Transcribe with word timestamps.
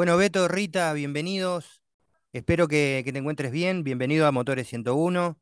Bueno, 0.00 0.16
Beto, 0.16 0.48
Rita, 0.48 0.94
bienvenidos. 0.94 1.82
Espero 2.32 2.68
que, 2.68 3.02
te 3.04 3.18
encuentres 3.18 3.52
bien. 3.52 3.84
Bienvenido 3.84 4.26
a 4.26 4.32
Motores 4.32 4.66
101. 4.66 5.38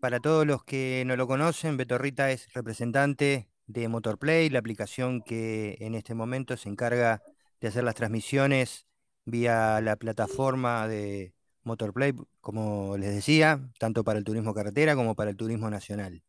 Para 0.00 0.18
todos 0.18 0.46
los 0.46 0.64
que 0.64 1.04
no 1.06 1.14
lo 1.14 1.26
conocen, 1.26 1.76
Beto 1.76 1.98
Rita 1.98 2.30
es 2.30 2.50
representante 2.54 3.50
de 3.66 3.88
Motorplay, 3.88 4.48
la 4.48 4.60
aplicación 4.60 5.20
que 5.20 5.76
en 5.80 5.94
este 5.94 6.14
momento 6.14 6.56
se 6.56 6.70
encarga 6.70 7.20
de 7.60 7.68
hacer 7.68 7.84
las 7.84 7.96
transmisiones 7.96 8.86
vía 9.26 9.78
la 9.82 9.96
plataforma 9.96 10.88
de 10.88 11.34
Motorplay, 11.64 12.14
como 12.40 12.96
les 12.96 13.14
decía, 13.14 13.60
tanto 13.78 14.04
para 14.04 14.18
el 14.18 14.24
turismo 14.24 14.54
carretera 14.54 14.96
como 14.96 15.14
para 15.14 15.28
el 15.28 15.36
turismo 15.36 15.68
nacional. 15.68 16.22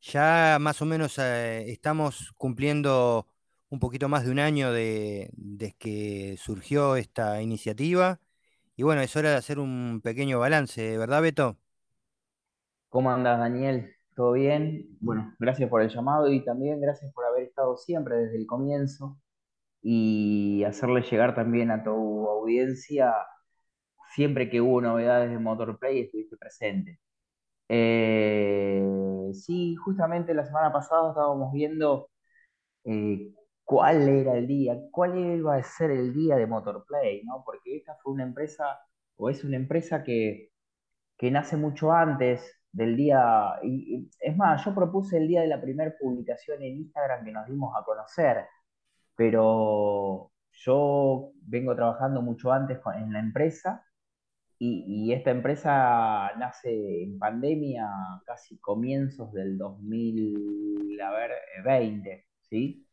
Ya 0.00 0.58
más 0.60 0.82
o 0.82 0.84
menos 0.84 1.16
eh, 1.18 1.70
estamos 1.70 2.32
cumpliendo 2.36 3.28
un 3.74 3.80
poquito 3.80 4.08
más 4.08 4.24
de 4.24 4.30
un 4.30 4.38
año 4.38 4.72
de, 4.72 5.30
desde 5.34 5.74
que 5.76 6.36
surgió 6.38 6.96
esta 6.96 7.42
iniciativa. 7.42 8.20
Y 8.76 8.84
bueno, 8.84 9.02
es 9.02 9.16
hora 9.16 9.30
de 9.30 9.36
hacer 9.36 9.58
un 9.58 10.00
pequeño 10.02 10.38
balance, 10.40 10.96
¿verdad, 10.98 11.22
Beto? 11.22 11.58
¿Cómo 12.88 13.10
andas, 13.10 13.38
Daniel? 13.38 13.92
¿Todo 14.14 14.32
bien? 14.32 14.96
Bueno, 15.00 15.34
gracias 15.40 15.68
por 15.68 15.82
el 15.82 15.90
llamado 15.90 16.32
y 16.32 16.44
también 16.44 16.80
gracias 16.80 17.12
por 17.12 17.24
haber 17.26 17.44
estado 17.44 17.76
siempre 17.76 18.16
desde 18.16 18.36
el 18.38 18.46
comienzo 18.46 19.18
y 19.82 20.64
hacerle 20.64 21.02
llegar 21.02 21.34
también 21.34 21.70
a 21.70 21.84
tu 21.84 21.90
audiencia, 22.28 23.14
siempre 24.14 24.50
que 24.50 24.60
hubo 24.60 24.80
novedades 24.80 25.30
de 25.30 25.38
Motorplay, 25.38 26.00
estuviste 26.00 26.36
presente. 26.36 27.00
Eh, 27.68 28.84
sí, 29.34 29.76
justamente 29.76 30.34
la 30.34 30.44
semana 30.46 30.72
pasada 30.72 31.10
estábamos 31.10 31.52
viendo 31.52 32.10
eh, 32.84 33.34
cuál 33.64 34.08
era 34.08 34.36
el 34.36 34.46
día, 34.46 34.78
cuál 34.90 35.18
iba 35.18 35.56
a 35.56 35.62
ser 35.62 35.90
el 35.90 36.12
día 36.14 36.36
de 36.36 36.46
Motorplay, 36.46 37.22
¿no? 37.24 37.42
Porque 37.44 37.76
esta 37.76 37.96
fue 38.02 38.12
una 38.12 38.24
empresa, 38.24 38.64
o 39.16 39.30
es 39.30 39.44
una 39.44 39.56
empresa 39.56 40.02
que 40.04 40.50
que 41.16 41.30
nace 41.30 41.56
mucho 41.56 41.92
antes 41.92 42.60
del 42.72 42.96
día, 42.96 43.54
y, 43.62 44.10
es 44.20 44.36
más, 44.36 44.64
yo 44.64 44.74
propuse 44.74 45.18
el 45.18 45.28
día 45.28 45.42
de 45.42 45.48
la 45.48 45.60
primera 45.60 45.94
publicación 45.98 46.62
en 46.62 46.76
Instagram 46.78 47.24
que 47.24 47.32
nos 47.32 47.46
dimos 47.48 47.74
a 47.76 47.84
conocer, 47.84 48.46
pero 49.16 50.32
yo 50.52 51.32
vengo 51.42 51.74
trabajando 51.76 52.22
mucho 52.22 52.52
antes 52.52 52.80
en 52.96 53.12
la 53.12 53.20
empresa 53.20 53.84
y, 54.58 54.84
y 55.08 55.12
esta 55.12 55.30
empresa 55.30 56.32
nace 56.38 57.04
en 57.04 57.18
pandemia, 57.18 57.88
casi 58.26 58.58
comienzos 58.58 59.32
del 59.32 59.58
2000, 59.58 61.00
a 61.00 61.10
ver, 61.12 61.30
eh, 61.32 61.62
20, 61.64 62.26
¿sí? 62.42 62.83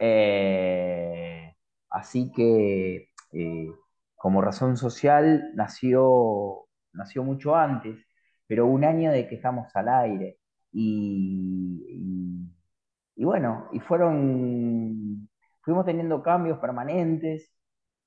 Eh, 0.00 1.54
así 1.90 2.32
que 2.32 3.10
eh, 3.32 3.68
como 4.16 4.42
razón 4.42 4.76
social 4.78 5.52
nació, 5.54 6.66
nació 6.92 7.24
mucho 7.24 7.56
antes, 7.56 7.98
pero 8.46 8.66
un 8.66 8.84
año 8.84 9.12
de 9.12 9.28
que 9.28 9.36
estamos 9.36 9.74
al 9.76 9.88
aire. 9.90 10.38
Y, 10.72 12.48
bueno, 13.16 13.68
y 13.72 13.80
fueron, 13.80 15.28
fuimos 15.62 15.84
teniendo 15.84 16.22
cambios 16.22 16.58
permanentes, 16.58 17.52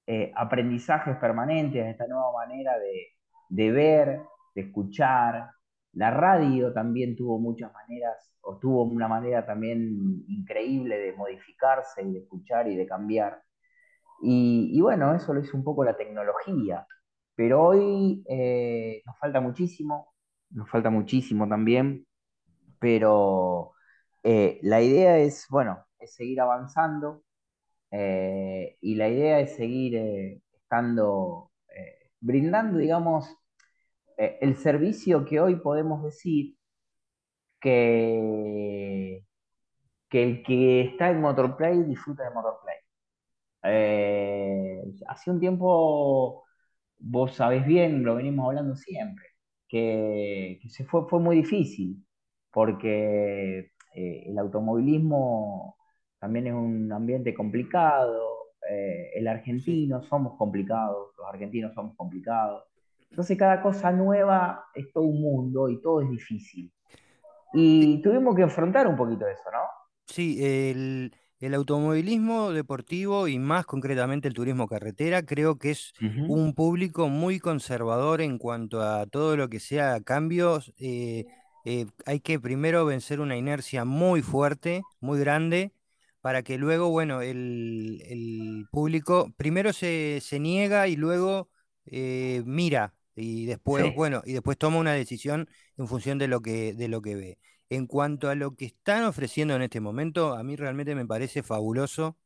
eh, 0.08 0.32
aprendizajes 0.36 1.18
permanentes, 1.18 1.86
esta 1.86 2.08
nueva 2.08 2.32
manera 2.34 2.78
de, 2.80 3.08
de 3.50 3.72
ver, 3.72 4.22
de 4.56 4.62
escuchar. 4.62 5.52
La 5.94 6.12
radio 6.12 6.74
también 6.74 7.16
tuvo 7.16 7.40
muchas 7.40 7.72
maneras, 7.74 8.33
o 8.44 8.58
tuvo 8.58 8.84
una 8.84 9.08
manera 9.08 9.46
también 9.46 10.24
increíble 10.28 10.98
de 10.98 11.14
modificarse 11.14 12.04
y 12.04 12.12
de 12.14 12.20
escuchar 12.20 12.68
y 12.68 12.76
de 12.76 12.86
cambiar. 12.86 13.42
Y, 14.22 14.80
bueno, 14.82 15.14
eso 15.16 15.34
lo 15.34 15.42
hizo 15.42 15.58
un 15.58 15.64
poco 15.64 15.84
la 15.84 15.98
tecnología. 15.98 16.86
Pero 17.36 17.64
hoy 17.64 18.24
eh, 18.30 19.02
nos 19.06 19.18
falta 19.20 19.42
muchísimo, 19.42 20.14
nos 20.52 20.70
falta 20.70 20.90
muchísimo 20.90 21.48
también, 21.48 22.06
pero 22.80 23.74
eh, 24.24 24.60
la 24.64 24.82
idea 24.82 25.18
es, 25.20 25.48
bueno, 25.50 25.86
es 26.00 26.14
seguir 26.16 26.42
avanzando 26.42 27.24
eh, 27.92 28.78
y 28.82 28.96
la 28.96 29.10
idea 29.10 29.40
es 29.40 29.56
seguir 29.56 30.42
estando, 30.54 31.52
brindando, 32.22 32.78
digamos, 32.78 33.36
el 34.18 34.56
servicio 34.58 35.26
que 35.26 35.40
hoy 35.40 35.56
podemos 35.58 36.04
decir 36.04 36.56
que, 37.64 39.24
que 40.10 40.24
el 40.24 40.44
que 40.44 40.82
está 40.82 41.10
en 41.12 41.22
Motorplay 41.22 41.84
disfruta 41.84 42.24
de 42.24 42.32
Motorplay. 42.32 42.78
Eh, 43.64 44.82
hace 45.08 45.32
un 45.32 45.40
tiempo, 45.40 46.44
vos 47.00 47.34
sabés 47.36 47.66
bien, 47.66 48.04
lo 48.04 48.16
venimos 48.16 48.48
hablando 48.48 48.76
siempre, 48.76 49.26
que, 49.68 50.60
que 50.62 50.70
se 50.70 50.86
fue, 50.86 51.08
fue 51.08 51.20
muy 51.20 51.38
difícil, 51.38 52.06
porque 52.52 53.72
eh, 53.96 54.24
el 54.28 54.38
automovilismo 54.40 55.78
también 56.20 56.48
es 56.48 56.54
un 56.54 56.92
ambiente 56.92 57.34
complicado, 57.34 58.54
eh, 58.70 59.12
el 59.16 59.28
argentino 59.28 60.02
somos 60.04 60.38
complicados, 60.38 61.14
los 61.18 61.28
argentinos 61.28 61.74
somos 61.74 61.96
complicados. 61.96 62.66
Entonces 63.10 63.38
cada 63.38 63.62
cosa 63.62 63.92
nueva 63.92 64.66
es 64.74 64.92
todo 64.92 65.06
un 65.06 65.22
mundo 65.22 65.70
y 65.70 65.82
todo 65.82 66.02
es 66.02 66.10
difícil. 66.10 66.72
Y 67.54 68.02
tuvimos 68.02 68.36
que 68.36 68.42
enfrentar 68.44 68.88
un 68.88 68.96
poquito 68.98 69.28
eso, 69.28 69.50
¿no? 69.52 69.60
Sí, 70.08 70.38
el, 70.46 71.16
el 71.40 71.54
automovilismo 71.54 72.52
deportivo 72.52 73.28
y 73.28 73.40
más 73.40 73.66
concretamente 73.66 74.28
el 74.28 74.34
turismo 74.34 74.68
carretera 74.68 75.24
creo 75.26 75.58
que 75.58 75.72
es 75.72 75.94
un 76.26 76.54
público 76.54 77.08
muy 77.10 77.40
conservador 77.40 78.22
en 78.22 78.38
cuanto 78.38 78.82
a 78.82 79.06
todo 79.08 79.38
lo 79.38 79.50
que 79.50 79.60
sea 79.60 80.02
cambios. 80.02 80.72
eh, 80.78 81.26
eh, 81.66 81.86
hay 82.06 82.20
que 82.20 82.40
primero 82.40 82.86
vencer 82.86 83.20
una 83.22 83.38
inercia 83.38 83.86
muy 83.86 84.22
fuerte, 84.22 84.88
muy 85.00 85.20
grande, 85.20 85.74
para 86.22 86.44
que 86.44 86.58
luego, 86.58 86.90
bueno, 86.90 87.22
el, 87.22 88.02
el 88.06 88.68
público 88.72 89.34
primero 89.38 89.74
se, 89.74 90.20
se 90.22 90.40
niega 90.40 90.88
y 90.88 90.96
luego 90.98 91.50
eh, 91.86 92.44
mira 92.46 92.94
y 93.16 93.46
después, 93.46 93.86
Sí. 93.86 93.92
bueno, 93.96 94.22
y 94.26 94.34
después 94.34 94.58
toma 94.58 94.78
una 94.78 94.94
decisión 94.94 95.48
en 95.78 95.88
función 95.88 96.18
de 96.18 96.28
lo 96.28 96.42
que, 96.42 96.74
de 96.74 96.88
lo 96.88 97.02
que 97.02 97.16
ve. 97.16 97.38
En 97.70 97.88
cuanto 97.88 98.30
a 98.30 98.36
lo 98.36 98.56
que 98.56 98.66
están 98.66 99.04
ofreciendo 99.06 99.56
en 99.56 99.62
este 99.64 99.80
momento, 99.80 100.34
a 100.34 100.44
mí 100.44 100.56
realmente 100.56 100.96
me 100.96 101.06
parece 101.06 101.44
fabuloso 101.44 102.18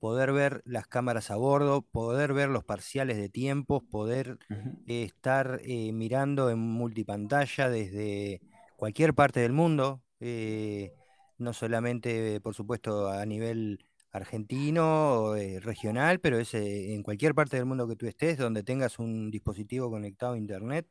poder 0.00 0.32
ver 0.32 0.62
las 0.64 0.86
cámaras 0.86 1.30
a 1.30 1.36
bordo, 1.36 1.82
poder 1.82 2.32
ver 2.32 2.48
los 2.48 2.64
parciales 2.64 3.16
de 3.16 3.28
tiempos, 3.28 3.82
poder 3.90 4.38
eh, 4.86 5.02
estar 5.02 5.60
eh, 5.64 5.92
mirando 5.92 6.50
en 6.50 6.58
multipantalla 6.58 7.68
desde 7.68 8.40
cualquier 8.76 9.14
parte 9.14 9.40
del 9.40 9.52
mundo, 9.52 10.02
eh, 10.20 10.92
no 11.36 11.52
solamente, 11.52 12.40
por 12.40 12.54
supuesto, 12.54 13.08
a 13.08 13.24
nivel 13.26 13.78
argentino 14.12 15.36
eh, 15.36 15.60
regional, 15.60 16.20
pero 16.20 16.38
es 16.38 16.54
eh, 16.54 16.94
en 16.94 17.02
cualquier 17.02 17.34
parte 17.34 17.56
del 17.56 17.66
mundo 17.66 17.88
que 17.88 17.96
tú 17.96 18.06
estés, 18.06 18.38
donde 18.38 18.62
tengas 18.64 18.98
un 18.98 19.30
dispositivo 19.30 19.90
conectado 19.90 20.34
a 20.34 20.38
internet, 20.38 20.88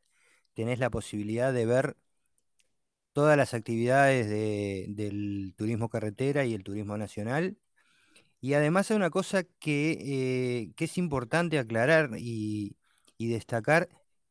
tenés 0.53 0.79
la 0.79 0.89
posibilidad 0.91 1.53
de 1.53 1.65
ver 1.65 1.97
todas 3.13 3.37
las 3.37 3.53
actividades 3.53 4.29
de- 4.29 4.85
del 4.89 5.53
turismo 5.57 5.89
carretera 5.89 6.45
y 6.45 6.53
el 6.53 6.63
turismo 6.63 6.97
nacional. 6.97 7.57
Y 8.41 8.53
además 8.55 8.91
hay 8.91 8.97
una 8.97 9.11
cosa 9.11 9.43
que, 9.59 9.91
eh, 10.69 10.73
que 10.75 10.85
es 10.85 10.97
importante 10.99 11.59
aclarar 11.59 12.11
y, 12.19 12.77
destacar, 13.19 13.89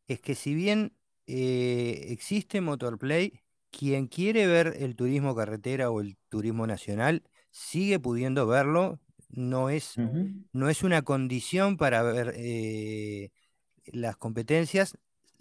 es 0.09 0.21
que 0.21 0.35
si 0.35 0.55
bien 0.55 0.97
existe 1.27 2.61
Motorplay, 2.61 3.41
quien 3.71 4.07
quiere 4.09 4.47
ver 4.47 4.75
el 4.81 4.97
turismo 4.97 5.35
carretera 5.35 5.91
o 5.91 6.01
el 6.01 6.17
turismo 6.29 6.67
nacional 6.67 7.23
sigue 7.57 7.99
pudiendo 7.99 8.47
verlo, 8.47 9.01
no 9.31 9.71
es, 9.71 9.97
no 10.53 10.69
es 10.69 10.83
una 10.83 11.03
condición 11.03 11.79
para 11.79 12.03
ver 12.03 12.35
eh, 12.37 13.31
las 13.87 14.17
competencias, 14.17 14.99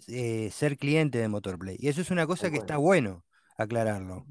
eh, 0.08 0.48
ser 0.50 0.78
cliente 0.78 1.18
de 1.18 1.28
Motorplay. 1.28 1.76
Y 1.78 1.88
eso 1.88 2.00
es 2.00 2.10
una 2.10 2.26
cosa 2.26 2.50
que 2.50 2.56
está 2.56 2.78
bueno 2.78 3.22
aclararlo. 3.58 4.24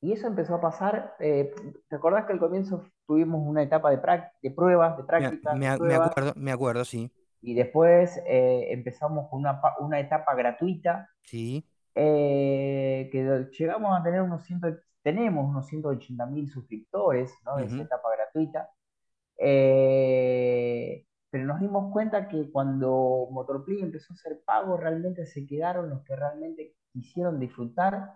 Y 0.00 0.12
eso 0.12 0.28
empezó 0.28 0.54
a 0.54 0.60
pasar, 0.62 1.14
eh, 1.20 1.52
¿te 1.88 1.96
acordás 1.96 2.24
que 2.24 2.32
al 2.32 2.38
comienzo 2.38 2.84
tuvimos 3.06 3.46
una 3.46 3.62
etapa 3.62 3.90
de, 3.90 4.00
de 4.42 4.50
pruebas, 4.50 4.96
de 4.96 5.04
prácticas, 5.04 5.58
me 5.58 5.68
acuerdo, 5.68 6.32
me 6.36 6.52
acuerdo, 6.52 6.84
sí. 6.86 7.10
y 7.42 7.52
después 7.52 8.18
empezamos 8.26 9.28
con 9.28 9.40
una, 9.40 9.60
una 9.78 10.00
etapa 10.00 10.34
gratuita, 10.34 11.10
Sí. 11.22 11.66
eh, 11.94 13.10
que 13.12 13.46
llegamos 13.58 13.98
a 13.98 14.02
tener 14.02 14.22
unos 14.22 14.42
100, 14.44 14.60
tenemos 15.02 15.48
unos 15.48 15.66
180 15.68 16.26
mil 16.26 16.50
suscriptores, 16.50 17.32
¿no? 17.44 17.58
De 17.58 17.66
esa 17.66 17.82
ujú, 17.82 17.84
etapa 17.84 18.08
gratuita. 18.16 18.70
Eh, 19.38 21.06
pero 21.30 21.44
nos 21.46 21.60
dimos 21.60 21.92
cuenta 21.92 22.28
que 22.28 22.50
cuando 22.50 23.28
Motorplay 23.30 23.80
empezó 23.82 24.12
a 24.14 24.16
ser 24.16 24.40
pago, 24.44 24.76
realmente 24.76 25.26
se 25.26 25.46
quedaron 25.46 25.90
los 25.90 26.02
que 26.04 26.16
realmente 26.16 26.76
quisieron 26.92 27.38
disfrutar 27.40 28.14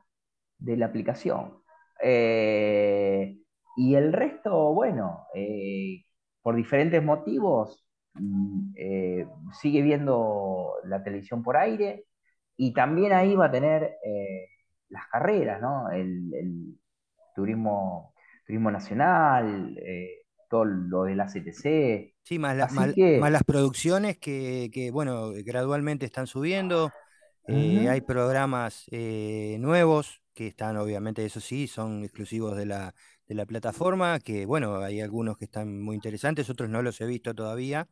de 0.59 0.77
la 0.77 0.87
aplicación. 0.87 1.63
Eh, 2.03 3.39
y 3.77 3.95
el 3.95 4.13
resto, 4.13 4.73
bueno, 4.75 5.27
eh, 5.35 6.05
por 6.43 6.57
diferentes 6.57 7.03
motivos, 7.03 7.87
mm, 8.15 8.73
eh, 8.77 9.27
sigue 9.61 9.83
viendo 9.83 10.75
la 10.85 11.03
televisión 11.03 11.43
por 11.43 11.57
aire 11.57 12.07
y 12.57 12.73
también 12.75 13.13
ahí 13.13 13.35
va 13.37 13.47
a 13.47 13.51
tener 13.53 13.97
eh, 14.05 14.49
las 14.89 15.07
carreras, 15.09 15.61
¿no? 15.61 15.91
El, 15.91 16.33
el 16.35 16.79
turismo, 17.35 18.15
turismo 18.47 18.71
nacional, 18.71 19.77
eh, 19.79 20.27
todo 20.51 20.65
lo 20.67 21.05
de 21.05 21.17
la 21.17 21.29
CTC. 21.29 22.15
Sí, 22.23 22.39
más, 22.39 22.57
la- 22.57 22.67
las 23.31 23.45
producciones 23.45 24.19
que, 24.19 24.71
que, 24.73 24.91
bueno, 24.91 25.33
gradualmente 25.45 26.07
están 26.07 26.27
subiendo. 26.27 26.95
Eh, 27.47 27.89
hay 27.91 28.01
programas 28.01 28.85
eh, 28.91 29.57
nuevos 29.61 30.23
que 30.33 30.47
están, 30.49 30.77
obviamente, 30.79 31.25
eso 31.27 31.41
sí, 31.41 31.67
son 31.69 32.03
exclusivos 32.05 32.57
de 32.57 32.65
la, 32.67 32.95
de 33.29 33.35
la 33.35 33.45
plataforma, 33.47 34.21
que, 34.21 34.47
bueno, 34.47 34.77
hay 34.79 35.01
algunos 35.03 35.37
que 35.37 35.45
están 35.45 35.83
muy 35.83 35.95
interesantes, 35.97 36.49
otros 36.51 36.71
no 36.71 36.83
los 36.83 37.01
he 37.03 37.07
visto 37.07 37.35
todavía. 37.35 37.89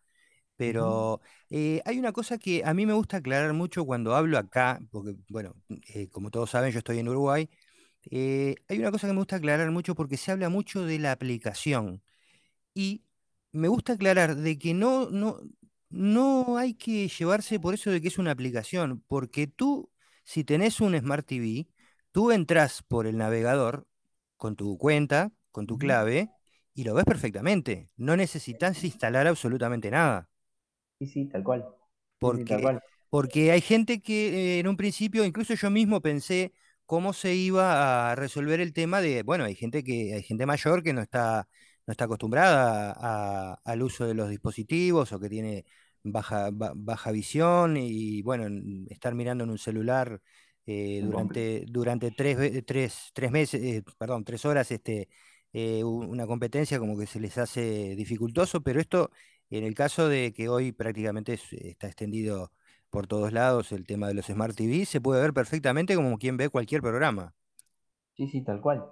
Pero 0.64 1.20
eh, 1.50 1.82
hay 1.84 1.98
una 1.98 2.12
cosa 2.12 2.38
que 2.38 2.62
a 2.64 2.74
mí 2.74 2.86
me 2.86 2.92
gusta 2.92 3.18
aclarar 3.18 3.52
mucho 3.54 3.84
cuando 3.84 4.14
hablo 4.14 4.38
acá, 4.38 4.80
porque, 4.90 5.16
bueno, 5.28 5.54
eh, 5.94 6.08
como 6.10 6.30
todos 6.30 6.50
saben, 6.50 6.70
yo 6.72 6.78
estoy 6.78 6.98
en 7.00 7.08
Uruguay. 7.08 7.48
eh, 8.10 8.56
hay 8.68 8.78
una 8.80 8.90
cosa 8.92 9.06
que 9.08 9.14
me 9.14 9.20
gusta 9.20 9.36
aclarar 9.36 9.70
mucho 9.72 9.94
porque 9.94 10.16
se 10.18 10.32
habla 10.32 10.48
mucho 10.50 10.84
de 10.86 10.98
la 11.00 11.12
aplicación. 11.12 12.02
Y 12.74 13.04
me 13.52 13.68
gusta 13.68 13.94
aclarar 13.94 14.36
de 14.36 14.58
que 14.58 14.74
no, 14.74 15.10
no, 15.10 15.40
no 15.90 16.56
hay 16.58 16.74
que 16.74 17.08
llevarse 17.08 17.60
por 17.60 17.74
eso 17.74 17.90
de 17.90 18.00
que 18.00 18.08
es 18.08 18.18
una 18.18 18.30
aplicación, 18.32 19.02
porque 19.08 19.46
tú, 19.46 19.90
si 20.24 20.44
tenés 20.44 20.80
un 20.80 20.98
Smart 20.98 21.26
TV, 21.26 21.68
tú 22.12 22.30
entras 22.32 22.82
por 22.82 23.06
el 23.06 23.18
navegador 23.18 23.86
con 24.36 24.56
tu 24.56 24.78
cuenta, 24.78 25.32
con 25.50 25.66
tu 25.66 25.78
clave, 25.78 26.32
y 26.74 26.84
lo 26.84 26.94
ves 26.94 27.04
perfectamente. 27.04 27.90
No 27.96 28.16
necesitas 28.16 28.82
instalar 28.84 29.26
absolutamente 29.26 29.90
nada. 29.90 30.28
Sí, 31.02 31.06
sí, 31.06 31.26
tal 31.28 31.42
cual. 31.44 31.66
Sí, 32.20 32.30
sí, 32.30 32.46
tal 32.46 32.60
Porque, 32.60 32.62
cual. 32.62 32.80
porque 33.10 33.50
hay 33.52 33.60
gente 33.60 34.00
que 34.00 34.56
eh, 34.58 34.60
en 34.60 34.68
un 34.68 34.76
principio, 34.76 35.24
incluso 35.24 35.54
yo 35.54 35.70
mismo 35.70 36.00
pensé 36.00 36.52
cómo 36.86 37.12
se 37.12 37.34
iba 37.34 38.10
a 38.12 38.14
resolver 38.14 38.60
el 38.60 38.72
tema 38.72 39.00
de, 39.00 39.22
bueno, 39.22 39.44
hay 39.44 39.54
gente 39.56 39.82
que, 39.84 40.14
hay 40.14 40.22
gente 40.22 40.46
mayor 40.46 40.82
que 40.82 40.92
no 40.92 41.00
está, 41.02 41.48
no 41.86 41.92
está 41.92 42.04
acostumbrada 42.04 42.92
a- 42.96 43.54
al 43.64 43.82
uso 43.82 44.06
de 44.06 44.14
los 44.14 44.30
dispositivos 44.30 45.12
o 45.12 45.18
que 45.20 45.28
tiene 45.28 45.64
baja, 46.04 46.50
ba- 46.52 46.72
baja 46.76 47.10
visión 47.12 47.76
y 47.76 48.22
bueno, 48.22 48.46
en- 48.46 48.86
estar 48.90 49.14
mirando 49.14 49.44
en 49.44 49.50
un 49.50 49.58
celular 49.58 50.20
eh, 50.66 51.00
durante, 51.02 51.64
durante 51.68 52.12
tres, 52.12 52.64
tres, 52.66 53.10
tres 53.12 53.30
meses, 53.32 53.60
eh, 53.62 53.82
perdón, 53.98 54.24
tres 54.24 54.44
horas, 54.44 54.70
este, 54.70 55.08
eh, 55.52 55.82
una 55.84 56.26
competencia 56.26 56.78
como 56.78 56.96
que 56.98 57.06
se 57.06 57.18
les 57.20 57.36
hace 57.38 57.94
dificultoso, 57.96 58.62
pero 58.62 58.80
esto 58.80 59.10
en 59.58 59.64
el 59.64 59.74
caso 59.74 60.08
de 60.08 60.32
que 60.32 60.48
hoy 60.48 60.72
prácticamente 60.72 61.34
es- 61.34 61.52
está 61.52 61.86
extendido 61.86 62.52
por 62.90 63.06
todos 63.06 63.32
lados 63.32 63.72
el 63.72 63.86
tema 63.86 64.08
de 64.08 64.14
los 64.14 64.26
Smart 64.26 64.54
TV, 64.56 64.84
se 64.86 65.00
puede 65.00 65.22
ver 65.22 65.32
perfectamente 65.34 65.94
como 65.96 66.18
quien 66.18 66.36
ve 66.36 66.48
cualquier 66.50 66.82
programa. 66.82 67.34
Sí, 68.14 68.28
sí, 68.28 68.42
tal 68.44 68.60
cual. 68.60 68.84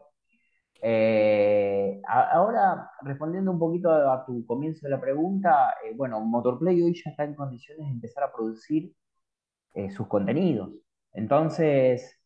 Eh, 0.82 2.00
ahora, 2.08 2.90
respondiendo 3.02 3.52
un 3.52 3.58
poquito 3.58 3.90
a, 3.92 4.24
tu 4.26 4.46
comienzo 4.46 4.86
de 4.86 4.90
la 4.90 5.00
pregunta, 5.00 5.74
eh, 5.84 5.94
bueno, 5.96 6.20
Motorplay 6.20 6.82
hoy 6.82 6.94
ya 6.94 7.10
está 7.10 7.24
en 7.24 7.34
condiciones 7.34 7.86
de 7.86 7.92
empezar 7.92 8.24
a 8.24 8.32
producir 8.32 8.94
eh, 9.74 9.90
sus 9.90 10.08
contenidos. 10.08 10.70
Entonces, 11.14 12.18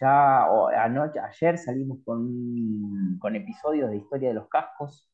ya 0.00 0.44
anoche, 0.84 1.20
ayer 1.20 1.58
salimos 1.58 1.98
con, 2.04 3.18
con 3.20 3.36
episodios 3.36 3.90
de 3.90 3.98
Historia 3.98 4.28
de 4.30 4.34
los 4.34 4.48
Cascos, 4.48 5.09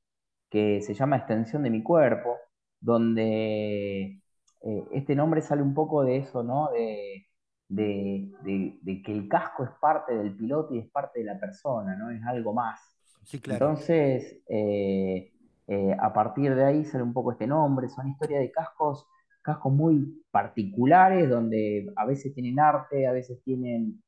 que 0.51 0.81
se 0.83 0.95
llama 0.95 1.17
Extensión 1.19 1.63
de 1.63 1.71
mi 1.71 1.83
cuerpo, 1.83 2.37
donde 2.81 4.21
eh, 4.63 4.85
este 4.93 5.15
nombre 5.17 5.43
sale 5.43 5.63
un 5.63 5.75
poco 5.75 6.05
de 6.05 6.19
eso, 6.19 6.43
¿no? 6.43 6.71
De, 6.73 7.27
de, 7.69 8.33
de- 8.43 8.79
de 8.83 9.03
que 9.03 9.13
el 9.13 9.29
casco 9.29 9.65
es 9.65 9.71
parte 9.81 10.15
del 10.17 10.37
piloto 10.37 10.75
y 10.75 10.79
es 10.81 10.89
parte 10.91 11.21
de 11.21 11.27
la 11.27 11.39
persona, 11.41 11.97
¿no? 11.97 12.11
Es 12.11 12.23
algo 12.25 12.53
más. 12.55 12.81
Sí, 13.25 13.41
claro. 13.41 13.75
Entonces, 13.75 14.39
eh, 14.49 15.33
eh, 15.69 15.97
a 16.01 16.13
partir 16.13 16.55
de 16.55 16.65
ahí 16.65 16.85
sale 16.85 17.05
un 17.05 17.13
poco 17.13 17.33
este 17.33 17.47
nombre, 17.47 17.89
son 17.89 18.09
historias 18.09 18.41
de 18.43 18.51
cascos 18.53 19.07
cascos 19.43 19.73
muy 19.73 20.25
particulares 20.33 21.31
donde 21.31 21.87
a 21.97 22.05
veces 22.05 22.35
tienen 22.35 22.59
arte, 22.59 23.07
a 23.07 23.13
veces 23.13 23.41
tienen, 23.45 24.03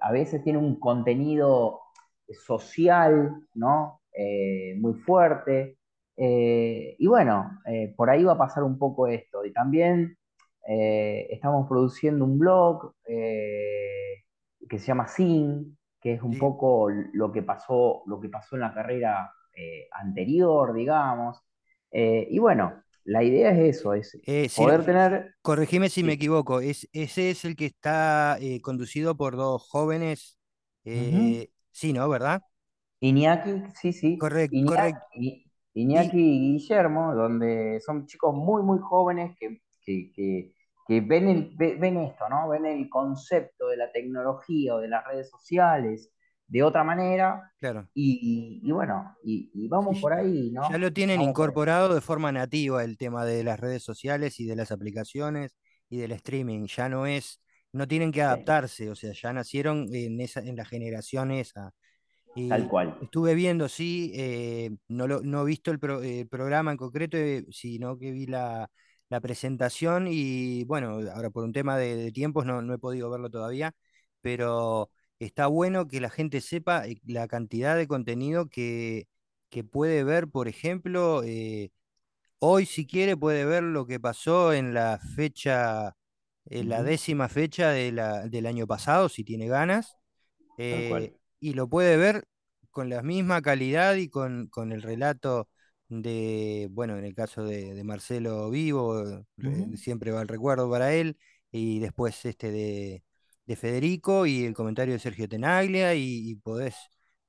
a 0.00 0.12
veces 0.12 0.42
tienen 0.44 0.62
un 0.64 0.78
contenido 0.78 1.80
social, 2.46 3.34
¿no? 3.54 4.01
Eh, 4.14 4.74
muy 4.78 4.94
fuerte. 4.94 5.78
Eh, 6.16 6.96
y 6.98 7.06
bueno, 7.06 7.60
eh, 7.66 7.94
por 7.96 8.10
ahí 8.10 8.24
va 8.24 8.32
a 8.34 8.38
pasar 8.38 8.64
un 8.64 8.78
poco 8.78 9.06
esto. 9.06 9.44
Y 9.44 9.52
también 9.52 10.16
estamos 10.64 11.68
produciendo 11.68 12.24
un 12.24 12.38
blog 12.38 12.94
que 13.04 14.78
se 14.78 14.86
llama 14.86 15.08
Sin, 15.08 15.76
que 16.00 16.14
es 16.14 16.22
un 16.22 16.38
Sí, 16.38 16.38
poco 16.38 16.88
lo 16.90 17.32
que 17.32 17.42
pasó, 17.42 18.02
lo 18.06 18.20
que 18.20 18.28
pasó 18.28 18.56
en 18.56 18.62
la 18.62 18.74
carrera 18.74 19.32
anterior, 19.92 20.72
digamos. 20.74 21.40
Y 21.90 22.38
bueno, 22.38 22.82
la 23.04 23.22
idea 23.24 23.50
es 23.50 23.76
eso, 23.78 23.94
es 23.94 24.18
Eh, 24.26 24.48
poder 24.54 24.84
tener, 24.84 25.34
corregime 25.42 25.88
si 25.90 26.04
me 26.04 26.12
equivoco, 26.14 26.60
es, 26.60 26.88
ese 26.92 27.30
es 27.30 27.44
el 27.44 27.56
que 27.56 27.66
está 27.66 28.38
eh, 28.40 28.60
conducido 28.60 29.16
por 29.16 29.36
dos 29.36 29.62
jóvenes. 29.68 30.38
sí, 31.72 31.92
¿no? 31.92 32.08
¿Verdad? 32.08 32.42
Iñaki, 33.08 33.62
sí, 33.80 33.92
sí, 33.92 34.10
Correcto, 34.16 34.62
correcto. 34.64 35.06
Iñaki, 35.12 35.50
Iñaki 35.74 36.18
Y 36.18 36.32
Guillermo, 36.58 37.14
donde 37.14 37.80
son 37.80 38.06
chicos 38.06 38.34
muy, 38.34 38.62
muy 38.62 38.78
jóvenes 38.80 39.36
que, 39.38 39.60
que, 39.82 40.12
que- 40.14 40.54
que 40.86 41.00
ven, 41.00 41.28
el, 41.28 41.54
ve- 41.56 41.76
ven 41.76 41.96
esto, 41.98 42.28
¿no? 42.28 42.48
Ven 42.48 42.66
el 42.66 42.88
concepto 42.90 43.68
de 43.68 43.76
la 43.76 43.92
tecnología 43.92 44.74
o 44.74 44.80
de 44.80 44.88
las 44.88 45.04
redes 45.06 45.30
sociales 45.30 46.10
de 46.48 46.62
otra 46.64 46.82
manera 46.84 47.52
claro. 47.58 47.88
y, 47.94 48.60
y 48.64 48.72
bueno, 48.72 49.16
y, 49.22 49.68
vamos 49.68 49.98
por 50.00 50.12
ya 50.12 50.24
ahí, 50.24 50.50
ya 50.60 50.78
¿no? 50.78 50.78
lo 50.78 50.92
tienen 50.92 51.20
Vamos 51.20 51.22
incorporado 51.22 51.94
de 51.94 52.00
forma 52.00 52.32
nativa 52.32 52.84
el 52.84 52.96
tema 52.96 53.24
de 53.24 53.44
las 53.44 53.60
redes 53.60 53.82
sociales 53.82 54.40
y 54.40 54.46
de 54.46 54.56
las 54.56 54.72
aplicaciones 54.72 55.56
y 55.88 55.98
del 55.98 56.12
streaming. 56.12 56.66
Ya 56.66 56.88
no 56.88 57.06
es, 57.06 57.40
no 57.72 57.86
tienen 57.88 58.12
que 58.12 58.22
adaptarse, 58.22 58.90
o 58.90 58.94
sea, 58.94 59.12
ya 59.12 59.32
nacieron 59.32 59.88
en 59.94 60.20
esa, 60.20 60.40
en 60.40 60.56
la 60.56 60.64
generación 60.64 61.30
esa. 61.32 61.72
Tal 62.46 62.66
Y 62.66 62.68
cual. 62.68 62.94
estuve 63.00 63.34
viendo, 63.34 63.68
sí, 63.68 64.12
eh, 64.14 64.70
no, 64.88 65.06
lo, 65.06 65.20
no 65.22 65.42
he 65.42 65.44
visto 65.46 65.70
el, 65.70 65.78
pro- 65.78 66.02
el 66.02 66.28
programa 66.28 66.70
en 66.72 66.76
concreto, 66.78 67.16
eh, 67.18 67.44
sino 67.50 67.98
que 67.98 68.10
vi 68.12 68.26
la, 68.26 68.70
la 69.08 69.20
presentación 69.20 70.06
y 70.08 70.64
bueno, 70.64 70.98
ahora 71.14 71.30
por 71.30 71.44
un 71.44 71.52
tema 71.52 71.76
de, 71.78 71.96
de 71.96 72.12
tiempos 72.12 72.46
no, 72.46 72.62
no 72.62 72.74
he 72.74 72.78
podido 72.78 73.10
verlo 73.10 73.28
todavía, 73.30 73.74
pero 74.22 74.90
está 75.18 75.46
bueno 75.48 75.88
que 75.88 76.00
la 76.00 76.10
gente 76.10 76.40
sepa 76.40 76.86
eh, 76.86 77.00
la 77.06 77.28
cantidad 77.28 77.76
de 77.76 77.86
contenido 77.88 78.48
que, 78.48 79.08
que 79.50 79.64
puede 79.64 80.04
ver, 80.04 80.28
por 80.28 80.48
ejemplo, 80.48 81.22
eh, 81.24 81.70
hoy 82.38 82.66
si 82.66 82.86
quiere 82.86 83.16
puede 83.16 83.44
ver 83.44 83.62
lo 83.62 83.86
que 83.86 84.00
pasó 84.00 84.52
en 84.52 84.74
la 84.74 84.98
fecha, 85.16 85.94
en 86.46 86.68
la 86.68 86.82
décima 86.82 87.28
fecha 87.28 87.70
de 87.70 87.92
la- 87.92 88.28
del 88.28 88.46
año 88.46 88.66
pasado, 88.66 89.08
si 89.08 89.24
tiene 89.24 89.48
ganas 89.48 89.96
Tal 90.68 90.84
eh, 90.84 90.84
cual. 90.84 91.14
y 91.40 91.54
lo 91.54 91.68
puede 91.68 91.96
ver 91.96 92.24
con 92.72 92.90
la 92.90 93.02
misma 93.02 93.42
calidad 93.42 93.94
y 93.96 94.08
con, 94.10 94.48
con 94.48 94.72
el 94.72 94.82
relato 94.82 95.48
de, 95.88 96.68
bueno, 96.72 96.98
en 96.98 97.04
el 97.04 97.14
caso 97.14 97.44
de, 97.44 97.74
de 97.74 97.84
Marcelo 97.84 98.50
Vivo, 98.50 99.26
siempre 99.76 100.12
va 100.12 100.22
el 100.22 100.28
recuerdo 100.28 100.70
para 100.70 100.94
él, 100.94 101.18
y 101.50 101.78
después 101.80 102.24
este 102.24 102.50
de, 102.50 103.04
de 103.46 103.56
Federico 103.56 104.26
y 104.26 104.44
el 104.44 104.54
comentario 104.54 104.94
de 104.94 105.00
Sergio 105.00 105.28
Tenaglia, 105.28 105.94
y, 105.94 106.30
y 106.30 106.34
podés 106.36 106.76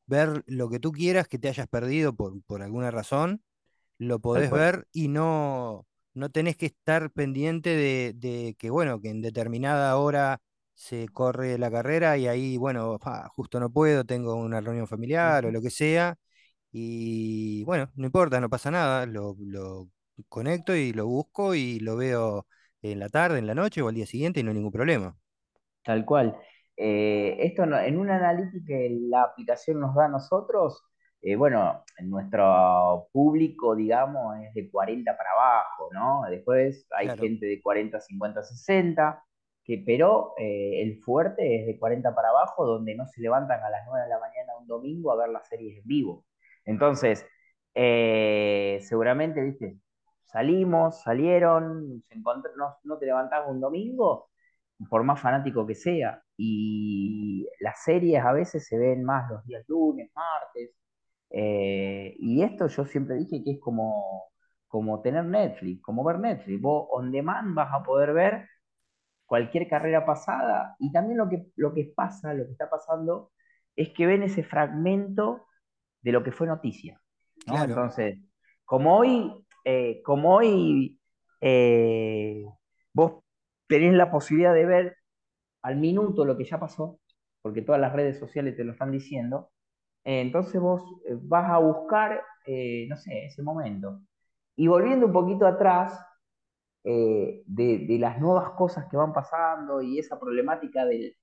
ver 0.08 0.44
lo 0.48 0.70
que 0.70 0.80
tú 0.80 0.92
quieras 0.92 1.28
que 1.28 1.40
te 1.40 1.50
hayas 1.50 1.68
perdido 1.68 2.16
por, 2.16 2.42
por 2.44 2.62
alguna 2.64 2.92
razón 2.92 3.44
lo 3.98 4.20
podés 4.20 4.52
ver 4.52 4.88
y 4.92 5.08
no, 5.08 5.88
no 6.14 6.30
tenés 6.30 6.58
que 6.58 6.68
estar 6.68 7.12
pendiente 7.12 7.70
de, 7.72 8.14
de 8.16 8.56
que, 8.60 8.70
bueno, 8.70 9.00
que 9.02 9.10
en 9.10 9.22
determinada 9.22 9.98
hora 9.98 10.42
se 10.74 11.08
corre 11.10 11.58
la 11.58 11.72
carrera 11.72 12.18
y 12.18 12.28
ahí, 12.28 12.58
bueno, 12.58 13.00
justo 13.36 13.60
no 13.60 13.72
puedo, 13.72 14.04
tengo 14.06 14.36
una 14.36 14.62
reunión 14.62 14.88
familiar 14.88 15.46
o 15.46 15.52
lo 15.52 15.62
que 15.62 15.70
sea. 15.70 16.18
Y 16.72 17.64
bueno, 17.66 17.92
no 17.96 18.06
importa, 18.08 18.42
no 18.42 18.50
pasa 18.50 18.72
nada, 18.72 19.06
lo, 19.06 19.36
lo 19.40 19.90
conecto 20.30 20.76
y 20.76 20.94
lo 20.94 21.08
busco 21.08 21.56
y 21.56 21.80
lo 21.80 21.98
veo 21.98 22.48
en 22.82 23.00
la 23.00 23.10
tarde, 23.10 23.40
en 23.40 23.48
la 23.48 23.56
noche 23.56 23.82
o 23.82 23.90
al 23.90 23.96
día 23.96 24.06
siguiente 24.08 24.40
y 24.42 24.44
no 24.44 24.52
hay 24.52 24.56
ningún 24.58 24.72
problema. 24.72 25.18
Tal 25.84 26.06
cual. 26.06 26.36
Eh, 26.78 27.38
esto 27.40 27.66
no- 27.66 27.78
en 27.80 28.00
una 28.00 28.16
analítica 28.18 28.66
que 28.68 28.90
la 29.10 29.24
aplicación 29.24 29.80
nos 29.80 29.94
da 29.96 30.06
a 30.06 30.08
nosotros, 30.08 30.84
eh, 31.22 31.36
bueno, 31.36 31.84
en 31.98 32.10
nuestro 32.10 33.08
público, 33.12 33.76
digamos, 33.76 34.38
es 34.44 34.54
de 34.54 34.70
40 34.72 35.16
para 35.18 35.32
abajo, 35.32 35.90
¿no? 35.94 36.24
Después 36.30 36.88
hay 36.98 37.10
Claro. 37.10 37.18
gente 37.18 37.46
de 37.46 37.62
40, 37.62 38.00
50, 38.02 38.44
60, 38.44 39.24
que, 39.64 39.84
pero 39.86 40.34
eh, 40.38 40.82
el 40.82 41.00
fuerte 41.02 41.60
es 41.62 41.66
de 41.68 41.80
40 41.80 42.14
para 42.16 42.30
abajo, 42.30 42.66
donde 42.66 42.96
no 42.96 43.06
se 43.08 43.22
levantan 43.22 43.62
a 43.64 43.70
las 43.70 43.84
9 43.88 44.04
de 44.04 44.10
la 44.10 44.20
mañana 44.20 44.58
un 44.60 44.68
domingo 44.68 45.12
a 45.12 45.16
ver 45.18 45.30
las 45.30 45.48
series 45.48 45.78
en 45.80 45.88
vivo. 45.88 46.26
Entonces, 46.66 47.26
eh, 47.76 48.80
seguramente, 48.82 49.42
viste, 49.42 49.80
salimos, 50.24 51.02
salieron, 51.02 52.04
se 52.08 52.16
no, 52.18 52.78
no 52.84 52.98
te 52.98 53.06
levantás 53.06 53.44
un 53.48 53.60
domingo, 53.62 54.30
por 54.90 55.04
más 55.04 55.20
fanático 55.22 55.66
que 55.66 55.76
sea. 55.76 56.22
Y 56.38 57.48
las 57.60 57.84
series 57.84 58.24
a 58.24 58.34
veces 58.34 58.66
se 58.68 58.78
ven 58.78 59.04
más 59.04 59.30
los 59.32 59.46
días 59.46 59.64
lunes, 59.68 60.10
martes. 60.16 60.72
eh, 61.32 62.16
y 62.20 62.44
esto 62.44 62.68
yo 62.68 62.86
siempre 62.86 63.16
dije 63.18 63.44
que 63.44 63.52
es 63.54 63.60
como, 63.60 64.26
como 64.68 65.02
tener 65.02 65.26
Netflix, 65.26 65.82
como 65.82 66.04
ver 66.04 66.20
Netflix. 66.20 66.62
Vos 66.62 66.88
on 66.92 67.12
demand 67.12 67.56
vas 67.56 67.70
a 67.74 67.84
poder 67.84 68.14
ver 68.14 68.48
cualquier 69.34 69.68
carrera 69.68 70.06
pasada 70.06 70.76
y 70.78 70.92
también 70.92 71.18
lo 71.18 71.28
que, 71.28 71.48
lo 71.56 71.74
que 71.74 71.92
pasa, 71.96 72.36
lo 72.36 72.46
que 72.46 72.52
está 72.52 72.70
pasando, 72.70 73.32
es 73.76 73.90
que 73.90 74.06
ven 74.06 74.22
ese 74.22 74.44
fragmento 74.44 75.48
de 76.04 76.12
lo 76.12 76.22
que 76.22 76.32
fue 76.32 76.46
noticia, 76.46 77.02
¿no? 77.48 77.56
Claro, 77.56 77.70
Entonces, 77.70 78.20
como 78.64 78.96
hoy, 78.96 79.34
eh, 79.66 80.04
como 80.04 80.36
hoy 80.36 81.00
eh, 81.42 82.46
vos 82.94 83.24
tenés 83.66 83.96
la 83.96 84.12
posibilidad 84.12 84.54
de 84.54 84.68
ver 84.68 84.98
al 85.64 85.78
minuto 85.78 86.26
lo 86.26 86.38
que 86.38 86.46
ya 86.46 86.60
pasó, 86.60 87.00
porque 87.42 87.64
todas 87.64 87.82
las 87.82 87.94
redes 87.94 88.20
sociales 88.20 88.56
te 88.56 88.64
lo 88.64 88.74
están 88.74 88.92
diciendo, 88.92 89.50
eh, 90.04 90.22
entonces 90.22 90.62
vos 90.62 90.84
vas 91.24 91.50
a 91.50 91.58
buscar, 91.58 92.22
no 92.46 92.98
sé, 92.98 93.26
ese 93.26 93.42
momento. 93.42 94.00
Y 94.56 94.68
volviendo 94.68 95.08
un 95.08 95.14
poquito 95.14 95.48
atrás, 95.48 96.00
eh, 96.84 97.44
de, 97.46 97.80
de, 97.80 98.00
las 98.00 98.20
nuevas 98.20 98.52
cosas 98.52 98.88
que 98.90 98.98
van 98.98 99.14
pasando 99.14 99.82
y 99.82 100.00
esa 100.00 100.20
problemática 100.20 100.86
del, 100.86 101.16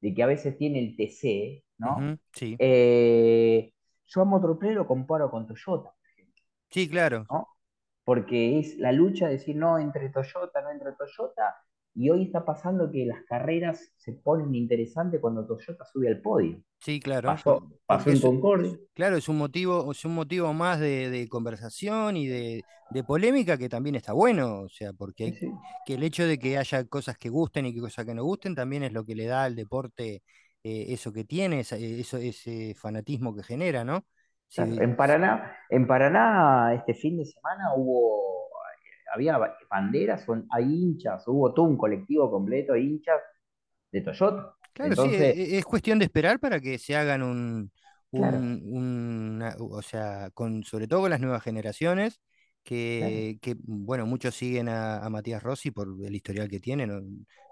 de 0.00 0.14
que 0.14 0.22
a 0.22 0.26
veces 0.26 0.56
tiene 0.58 0.78
el 0.80 0.96
TC, 0.96 1.64
¿no? 1.78 1.96
ujú, 1.96 2.18
sí, 2.32 2.56
Eh, 2.58 3.72
yo 4.06 4.22
a 4.22 4.24
Motoplay 4.24 4.74
lo 4.74 4.86
comparo 4.86 5.30
con 5.30 5.46
Toyota, 5.46 5.94
sí, 6.70 6.88
claro. 6.88 7.28
¿no? 7.30 7.48
Porque 8.04 8.58
es 8.58 8.76
la 8.78 8.92
lucha 8.92 9.26
de 9.26 9.32
decir 9.34 9.56
no 9.56 9.78
entre 9.78 10.10
Toyota, 10.10 10.62
no 10.62 10.70
entre 10.70 10.92
Toyota, 10.92 11.56
y 11.96 12.10
hoy 12.10 12.24
está 12.24 12.44
pasando 12.44 12.90
que 12.92 13.06
las 13.06 13.24
carreras 13.24 13.92
se 13.96 14.12
ponen 14.12 14.54
interesantes 14.54 15.20
cuando 15.20 15.46
Toyota 15.46 15.84
sube 15.86 16.08
al 16.08 16.20
podio. 16.22 16.62
Sí, 16.80 17.00
claro, 17.00 17.42
Pasó, 17.86 18.10
en 18.10 18.20
es, 18.20 18.20
Concordia. 18.20 18.78
claro, 18.94 19.16
es 19.16 19.28
un 19.28 19.38
motivo, 19.38 19.92
es 19.92 20.04
un 20.04 20.14
motivo 20.14 20.52
más 20.54 20.80
de, 20.80 21.10
de 21.10 21.28
conversación 21.28 22.16
y 22.16 22.26
de, 22.28 22.66
de 22.90 23.04
polémica 23.04 23.58
que 23.58 23.68
también 23.68 23.96
está 23.96 24.12
bueno, 24.12 24.62
o 24.62 24.68
sea, 24.68 24.92
porque 24.92 25.24
Sí, 25.24 25.26
hay, 25.26 25.34
sí. 25.34 25.46
que 25.84 25.94
el 25.94 26.04
hecho 26.04 26.26
de 26.26 26.38
que 26.38 26.58
haya 26.58 26.84
cosas 26.86 27.18
que 27.18 27.28
gusten 27.30 27.66
y 27.66 27.74
que 27.74 27.80
cosas 27.80 28.06
que 28.06 28.14
no 28.14 28.24
gusten 28.24 28.54
también 28.54 28.84
es 28.84 28.92
lo 28.92 29.04
que 29.04 29.14
le 29.16 29.26
da 29.26 29.44
al 29.44 29.56
deporte 29.56 30.22
eh, 30.64 30.86
eso 30.90 31.12
que 31.12 31.24
tiene, 31.24 31.60
eh, 31.62 32.00
eso, 32.00 32.18
ese 32.18 32.74
fanatismo 32.76 33.34
que 33.36 33.42
genera, 33.44 33.84
¿no? 33.84 34.06
Claro, 34.54 34.72
En 34.82 34.96
Paraná, 34.96 35.56
en 35.68 35.86
Paraná 35.86 36.72
este 36.74 36.94
fin 36.94 37.18
de 37.18 37.26
semana 37.26 37.74
hubo, 37.76 38.35
había 39.14 39.38
banderas, 39.70 40.24
son, 40.24 40.46
hay 40.50 40.64
hinchas, 40.64 41.26
hubo 41.28 41.52
todo 41.54 41.66
un 41.66 41.76
colectivo 41.78 42.30
completo 42.30 42.72
de 42.74 42.80
hinchas 42.80 43.20
de 43.92 44.02
Toyota. 44.02 44.54
Claro, 44.72 44.96
sí, 44.96 45.14
e- 45.14 45.16
Entonces, 45.16 45.58
es 45.58 45.64
cuestión 45.64 45.98
de 45.98 46.04
esperar 46.04 46.38
para 46.38 46.60
que 46.60 46.78
se 46.78 46.94
hagan 46.96 47.22
un, 47.22 47.72
claro, 48.14 48.50
un, 48.50 48.62
una- 48.66 49.56
o 49.58 49.80
sea, 49.82 50.30
con, 50.34 50.64
sobre 50.64 50.86
todo 50.86 51.00
con 51.02 51.10
las 51.10 51.20
nuevas 51.20 51.42
generaciones, 51.42 52.20
claro, 52.98 53.22
que, 53.22 53.38
que, 53.40 53.56
bueno, 53.64 54.04
muchos 54.06 54.34
siguen 54.34 54.68
a, 54.68 54.98
a 55.04 55.08
Matías 55.10 55.42
Rossi 55.42 55.70
por 55.70 55.88
el 56.04 56.14
historial 56.14 56.48
que 56.50 56.60
tiene, 56.60 56.86
no, 56.86 57.00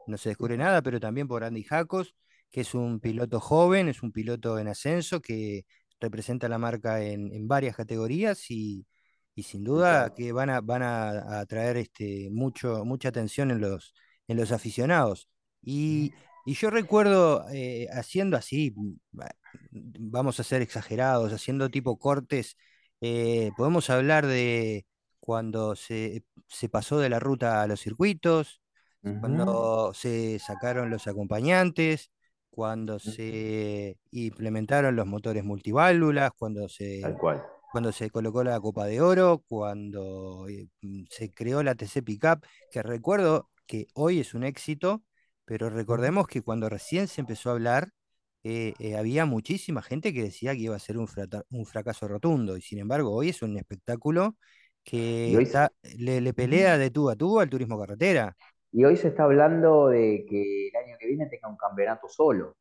no 0.06 0.18
se 0.18 0.30
descubre 0.30 0.56
nada, 0.58 0.82
pero 0.82 1.00
también 1.00 1.26
por 1.28 1.44
Andy 1.44 1.62
Jacos, 1.64 2.14
que 2.50 2.60
es 2.62 2.74
un 2.74 3.00
piloto 3.00 3.40
joven, 3.40 3.88
es 3.88 4.02
un 4.02 4.12
piloto 4.12 4.58
en 4.58 4.68
ascenso, 4.68 5.20
que 5.22 5.64
representa 6.00 6.48
la 6.48 6.58
marca 6.58 7.02
en, 7.02 7.32
en 7.32 7.48
varias 7.48 7.74
categorías 7.76 8.50
y, 8.50 8.86
y 9.34 9.42
sin 9.44 9.64
tal 9.86 9.98
duda 9.98 10.10
que 10.10 10.32
van 10.32 10.50
a, 10.50 10.60
van 10.60 10.82
a, 10.82 11.40
atraer 11.40 11.76
este, 11.78 12.28
mucho, 12.30 12.84
mucha 12.84 13.08
atención 13.08 13.50
en 13.50 13.60
los, 13.60 13.94
en 14.28 14.36
los 14.36 14.52
aficionados. 14.52 15.28
Ujú, 15.88 16.08
Y 16.08 16.14
y 16.46 16.52
yo 16.54 16.68
recuerdo 16.70 17.46
eh, 17.52 17.86
haciendo 17.92 18.36
así, 18.36 18.72
mm, 18.76 18.92
va- 19.18 19.34
vamos 19.72 20.38
a 20.40 20.44
ser 20.44 20.62
exagerados, 20.62 21.32
haciendo 21.32 21.70
tipo 21.70 21.98
cortes, 21.98 22.56
eh, 23.00 23.50
podemos 23.56 23.88
hablar 23.90 24.26
de 24.26 24.86
cuando 25.20 25.74
se, 25.76 26.24
se 26.48 26.68
pasó 26.68 26.98
de 26.98 27.08
la 27.08 27.18
ruta 27.20 27.62
a 27.62 27.66
los 27.66 27.80
circuitos, 27.80 28.60
cuando 29.20 29.92
se 29.94 30.38
sacaron 30.38 30.90
los 30.90 31.06
acompañantes, 31.06 32.10
cuando 32.50 32.98
ujú, 33.04 33.22
se 33.22 33.98
implementaron 34.10 34.96
los 34.96 35.06
motores 35.06 35.44
multiválvulas, 35.44 36.32
cuando 36.38 36.68
Tal 37.00 37.14
se, 37.14 37.18
cual. 37.18 37.44
Cuando 37.74 37.90
se 37.90 38.08
colocó 38.08 38.44
la 38.44 38.60
Copa 38.60 38.86
de 38.86 39.00
Oro, 39.00 39.42
cuando 39.48 40.46
eh, 40.48 40.68
mm, 40.80 41.06
se 41.10 41.32
creó 41.32 41.60
la 41.64 41.74
TC 41.74 42.04
Pickup, 42.04 42.46
que 42.70 42.84
recuerdo 42.84 43.50
que 43.66 43.88
hoy 43.94 44.20
es 44.20 44.32
un 44.32 44.44
éxito, 44.44 45.02
pero 45.44 45.70
recordemos 45.70 46.28
que 46.28 46.40
cuando 46.40 46.68
recién 46.68 47.08
se 47.08 47.22
empezó 47.22 47.50
a 47.50 47.54
hablar, 47.54 47.88
eh, 48.44 48.74
eh, 48.78 48.96
había 48.96 49.26
muchísima 49.26 49.82
gente 49.82 50.14
que 50.14 50.22
decía 50.22 50.52
que 50.52 50.60
iba 50.60 50.76
a 50.76 50.78
ser 50.78 50.98
un, 50.98 51.08
fracaso 51.66 52.06
rotundo, 52.06 52.56
y 52.56 52.60
sin 52.60 52.78
embargo 52.78 53.10
hoy 53.12 53.30
es 53.30 53.42
un 53.42 53.56
espectáculo 53.56 54.36
que 54.84 55.34
hoy, 55.36 55.42
está, 55.42 55.72
le, 55.98 56.20
le 56.20 56.32
pelea 56.32 56.78
de 56.78 56.92
tú 56.92 57.10
a 57.10 57.16
tú 57.16 57.40
al 57.40 57.50
turismo 57.50 57.76
carretera. 57.76 58.36
Y 58.70 58.84
hoy 58.84 58.96
se 58.96 59.08
está 59.08 59.24
hablando 59.24 59.88
de 59.88 60.24
que 60.30 60.68
el 60.68 60.76
año 60.76 60.96
que 60.96 61.08
viene 61.08 61.26
tenga 61.26 61.48
un 61.48 61.56
campeonato 61.56 62.08
solo. 62.08 62.54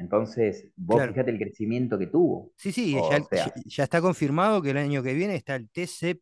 Entonces, 0.00 0.66
vos 0.76 0.96
Claro. 0.96 1.12
fíjate 1.12 1.30
el 1.30 1.38
crecimiento 1.38 1.98
que 1.98 2.06
tuvo. 2.06 2.52
Sí, 2.56 2.72
sí, 2.72 2.92
ya, 2.94 3.00
O 3.00 3.10
ya- 3.10 3.24
sea, 3.30 3.52
ya 3.66 3.84
está 3.84 4.00
confirmado 4.00 4.62
que 4.62 4.70
el 4.70 4.78
año 4.78 5.02
que 5.02 5.12
viene 5.14 5.34
está 5.36 5.54
el 5.56 5.68
TC, 5.68 6.20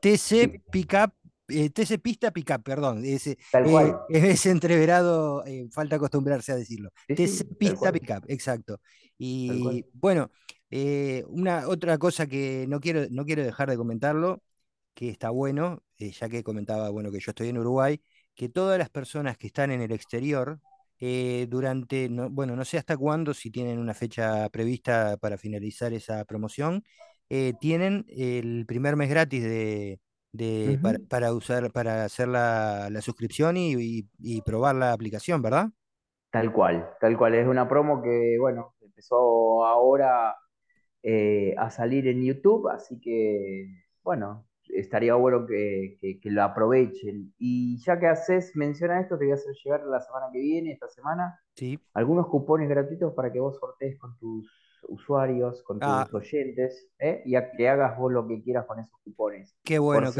TC 0.00 0.48
pi- 0.48 0.58
Pickup, 0.70 1.12
eh, 1.48 1.70
TC 1.70 1.98
Pista 1.98 2.30
Pickup, 2.30 2.62
perdón, 2.62 3.02
ese, 3.04 3.38
tal 3.50 3.66
eh, 3.66 3.70
cual. 3.70 4.00
ese 4.10 4.50
entreverado, 4.50 5.44
eh, 5.46 5.66
falta 5.72 5.96
acostumbrarse 5.96 6.52
a 6.52 6.56
decirlo. 6.56 6.90
Sí, 7.08 7.14
TC 7.14 7.26
sí, 7.38 7.44
Pista. 7.58 7.90
Pickup, 7.92 8.24
exacto. 8.28 8.80
Y 9.18 9.84
bueno, 9.94 10.30
eh, 10.70 11.24
una 11.28 11.68
otra 11.68 11.96
cosa 11.96 12.26
que 12.26 12.66
no 12.68 12.80
quiero, 12.80 13.06
no 13.10 13.24
quiero 13.24 13.42
dejar 13.44 13.70
de 13.70 13.76
comentarlo, 13.78 14.42
que 14.92 15.08
está 15.08 15.30
bueno, 15.30 15.82
eh, 15.98 16.10
ya 16.10 16.28
que 16.28 16.42
comentaba, 16.42 16.90
bueno, 16.90 17.10
que 17.10 17.20
yo 17.20 17.30
estoy 17.30 17.48
en 17.48 17.58
Uruguay, 17.58 18.00
que 18.34 18.48
todas 18.50 18.78
las 18.78 18.90
personas 18.90 19.38
que 19.38 19.46
están 19.46 19.70
en 19.70 19.80
el 19.80 19.92
exterior, 19.92 20.60
eh, 21.00 21.46
durante, 21.48 22.08
no- 22.08 22.30
bueno, 22.30 22.56
no 22.56 22.64
sé 22.64 22.78
hasta 22.78 22.96
cuándo, 22.96 23.34
si 23.34 23.50
tienen 23.50 23.78
una 23.78 23.94
fecha 23.94 24.48
prevista 24.50 25.16
para 25.18 25.38
finalizar 25.38 25.92
esa 25.92 26.24
promoción, 26.24 26.84
eh, 27.28 27.54
tienen 27.60 28.04
el 28.08 28.64
primer 28.66 28.96
mes 28.96 29.10
gratis 29.10 29.42
de, 29.42 30.00
de- 30.32 30.78
para, 31.08 31.32
usar, 31.32 31.72
para 31.72 32.04
hacer 32.04 32.28
la, 32.28 32.88
la 32.90 33.02
suscripción 33.02 33.56
y, 33.56 33.72
y- 33.74 34.08
y 34.18 34.42
probar 34.42 34.74
la 34.76 34.92
aplicación, 34.92 35.42
¿verdad? 35.42 35.70
Tal 36.30 36.52
cual, 36.52 36.90
tal 37.00 37.16
cual. 37.16 37.34
Es 37.34 37.46
una 37.46 37.68
promo 37.68 38.02
que, 38.02 38.36
bueno, 38.38 38.74
empezó 38.82 39.64
ahora 39.64 40.36
eh, 41.02 41.54
a 41.58 41.70
salir 41.70 42.08
en 42.08 42.24
YouTube, 42.24 42.68
así 42.70 43.00
que, 43.00 43.68
bueno, 44.04 44.46
estaría 44.74 45.14
bueno 45.14 45.46
que, 45.46 45.96
que, 46.00 46.20
que 46.20 46.30
lo 46.30 46.42
aprovechen. 46.44 47.34
Y 47.38 47.78
ya 47.84 47.98
que 47.98 48.06
haces 48.08 48.54
mención 48.56 48.90
a 48.90 49.00
esto, 49.00 49.18
te 49.18 49.24
voy 49.26 49.32
a 49.32 49.34
hacer 49.36 49.54
llegar 49.64 49.82
la 49.86 50.00
semana 50.00 50.26
que 50.32 50.38
viene, 50.40 50.72
esta 50.72 50.88
semana, 50.88 51.38
Sí. 51.56 51.78
algunos 51.94 52.28
cupones 52.28 52.68
gratuitos 52.68 53.14
para 53.14 53.32
que 53.32 53.40
vos 53.40 53.58
sortees 53.58 53.98
con 53.98 54.16
tus 54.18 54.50
usuarios, 54.88 55.62
con 55.64 55.80
Ah, 55.80 56.06
tus 56.06 56.12
oyentes, 56.14 56.88
¿eh? 56.98 57.22
y 57.26 57.34
a 57.36 57.50
que 57.52 57.68
hagas 57.68 57.98
vos 57.98 58.12
lo 58.12 58.26
que 58.28 58.42
quieras 58.42 58.66
con 58.66 58.78
esos 58.80 58.98
cupones. 59.04 59.56
qué 59.64 59.78
Por 59.90 60.08
bueno, 60.08 60.12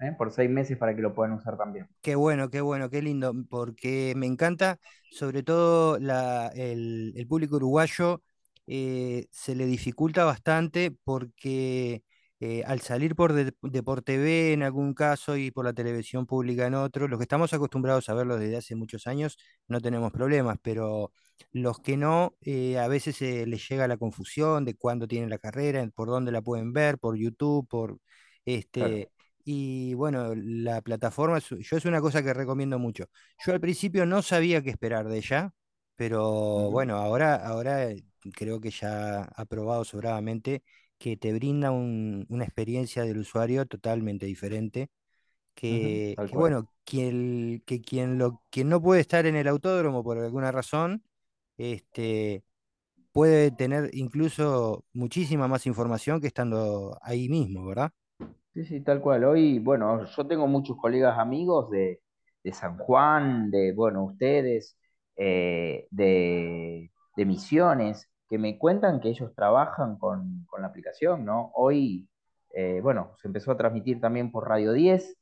¿eh? 0.00 0.12
por 0.18 0.30
seis 0.32 0.50
meses 0.50 0.76
para 0.78 0.94
que 0.94 1.02
lo 1.02 1.14
puedan 1.14 1.32
usar 1.34 1.56
también. 1.56 1.88
Qué 2.00 2.16
bueno, 2.16 2.50
qué 2.50 2.60
bueno, 2.60 2.90
qué 2.90 3.00
lindo, 3.02 3.32
porque 3.48 4.14
me 4.16 4.26
encanta, 4.26 4.78
sobre 5.08 5.42
todo 5.44 5.98
la- 6.00 6.48
el, 6.48 7.12
el 7.16 7.26
público 7.28 7.56
uruguayo 7.56 8.22
eh, 8.66 9.26
se 9.30 9.54
le 9.54 9.66
dificulta 9.66 10.24
bastante 10.24 10.90
porque 11.04 12.02
eh, 12.44 12.64
al 12.66 12.80
salir 12.80 13.14
por 13.14 13.32
de, 13.32 13.54
Deporte 13.62 14.14
TV 14.14 14.52
en 14.52 14.64
algún 14.64 14.94
caso 14.94 15.36
y 15.36 15.52
por 15.52 15.64
la 15.64 15.72
televisión 15.72 16.26
pública 16.26 16.66
en 16.66 16.74
otro, 16.74 17.06
los 17.06 17.18
que 17.18 17.22
estamos 17.22 17.52
acostumbrados 17.52 18.08
a 18.08 18.14
verlo 18.14 18.36
desde 18.36 18.56
hace 18.56 18.74
muchos 18.74 19.06
años 19.06 19.38
no 19.68 19.80
tenemos 19.80 20.10
problemas, 20.12 20.58
pero 20.60 21.12
los 21.52 21.78
que 21.80 21.96
no, 21.96 22.34
eh, 22.40 22.78
a 22.78 22.88
veces 22.88 23.22
eh, 23.22 23.46
les 23.46 23.68
llega 23.68 23.86
la 23.86 23.96
confusión 23.96 24.64
de 24.64 24.74
cuándo 24.74 25.06
tienen 25.06 25.30
la 25.30 25.38
carrera, 25.38 25.88
por 25.94 26.08
dónde 26.08 26.32
la 26.32 26.42
pueden 26.42 26.72
ver, 26.72 26.98
por 26.98 27.16
YouTube, 27.16 27.68
por 27.68 27.98
Claro. 28.72 28.96
este 28.96 29.10
y 29.44 29.94
bueno, 29.94 30.34
la 30.36 30.80
plataforma, 30.82 31.38
yo 31.40 31.76
es 31.76 31.84
una 31.84 32.00
cosa 32.00 32.22
que 32.22 32.32
recomiendo 32.34 32.78
mucho. 32.78 33.06
Yo 33.44 33.52
al 33.52 33.60
principio 33.60 34.06
no 34.06 34.22
sabía 34.22 34.62
qué 34.62 34.70
esperar 34.70 35.08
de 35.08 35.18
ella, 35.18 35.52
pero 35.96 36.70
bueno, 36.70 36.96
ahora, 36.96 37.36
ahora 37.36 37.90
eh, 37.90 38.04
creo 38.34 38.60
que 38.60 38.70
ya 38.70 39.22
ha 39.24 39.44
probado 39.46 39.84
sobradamente 39.84 40.62
que 41.02 41.16
te 41.16 41.32
brinda 41.34 41.70
un- 41.72 42.26
una 42.30 42.44
experiencia 42.44 43.04
del 43.04 43.18
usuario 43.18 43.66
totalmente 43.66 44.26
diferente. 44.26 44.90
Que, 45.54 46.20
bueno, 46.30 46.68
quien, 46.84 47.62
que 47.66 47.82
quien, 47.82 48.18
lo, 48.18 48.42
quien 48.50 48.68
no 48.70 48.82
puede 48.82 49.00
estar 49.02 49.26
en 49.26 49.36
el 49.36 49.48
autódromo 49.48 50.04
por 50.04 50.18
alguna 50.18 50.52
razón, 50.52 51.04
este, 51.58 52.44
puede 53.12 53.50
tener 53.52 53.90
incluso 53.94 54.84
muchísima 54.94 55.48
más 55.48 55.66
información 55.66 56.20
que 56.20 56.28
estando 56.28 56.98
ahí 57.02 57.28
mismo, 57.30 57.66
¿verdad? 57.66 57.92
Sí, 58.54 58.64
sí, 58.64 58.80
tal 58.82 59.00
cual. 59.00 59.24
Hoy, 59.24 59.58
bueno, 59.58 60.04
yo 60.04 60.26
tengo 60.26 60.46
muchos 60.46 60.76
colegas 60.76 61.18
amigos 61.18 61.70
de, 61.70 62.00
de 62.44 62.52
San 62.52 62.76
Juan, 62.78 63.50
de, 63.50 63.72
bueno, 63.72 64.04
ustedes, 64.04 64.76
eh, 65.16 65.86
de, 65.90 66.90
de 67.16 67.24
Misiones, 67.24 68.08
que 68.32 68.38
me 68.38 68.58
cuentan 68.58 69.00
que 69.00 69.10
ellos 69.10 69.34
trabajan 69.36 69.98
con, 69.98 70.46
con 70.48 70.62
la 70.62 70.68
aplicación, 70.68 71.24
¿no? 71.26 71.52
Hoy, 71.56 72.08
eh, 72.54 72.80
bueno, 72.82 73.14
se 73.22 73.28
empezó 73.28 73.52
a 73.52 73.58
transmitir 73.58 74.00
también 74.00 74.32
por 74.32 74.48
Radio 74.48 74.72
10, 74.74 75.18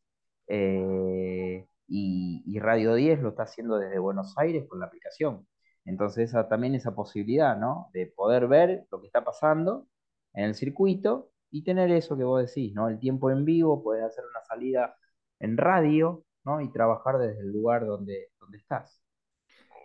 eh, 0.49 1.67
y, 1.89 2.43
y 2.47 2.61
Radio 2.61 2.95
10 2.95 3.21
lo 3.21 3.31
está 3.31 3.45
haciendo 3.45 3.79
desde 3.79 3.99
Buenos 4.01 4.39
Aires 4.39 4.67
con 4.69 4.81
la 4.81 4.87
aplicación. 4.87 5.47
Entonces, 5.85 6.31
esa- 6.31 6.49
también 6.49 6.75
esa 6.77 6.95
posibilidad, 6.95 7.57
¿no? 7.59 7.91
De 7.95 8.07
poder 8.09 8.49
ver 8.49 8.87
lo 8.93 9.01
que 9.03 9.09
está 9.09 9.25
pasando 9.25 9.89
en 10.35 10.45
el 10.47 10.55
circuito 10.57 11.33
y 11.51 11.65
tener 11.65 11.91
eso 11.93 12.17
que 12.19 12.25
vos 12.25 12.43
decís, 12.47 12.75
¿no? 12.75 12.89
El 12.89 12.99
tiempo 13.01 13.31
en 13.31 13.45
vivo, 13.45 13.83
poder 13.83 14.05
hacer 14.05 14.25
una 14.31 14.43
salida 14.45 14.97
en 15.41 15.57
radio, 15.59 16.25
¿no? 16.45 16.61
Y 16.63 16.73
trabajar 16.73 17.19
desde 17.19 17.41
el 17.43 17.53
lugar 17.53 17.87
donde, 17.87 18.29
donde 18.41 18.59
estás. 18.59 19.03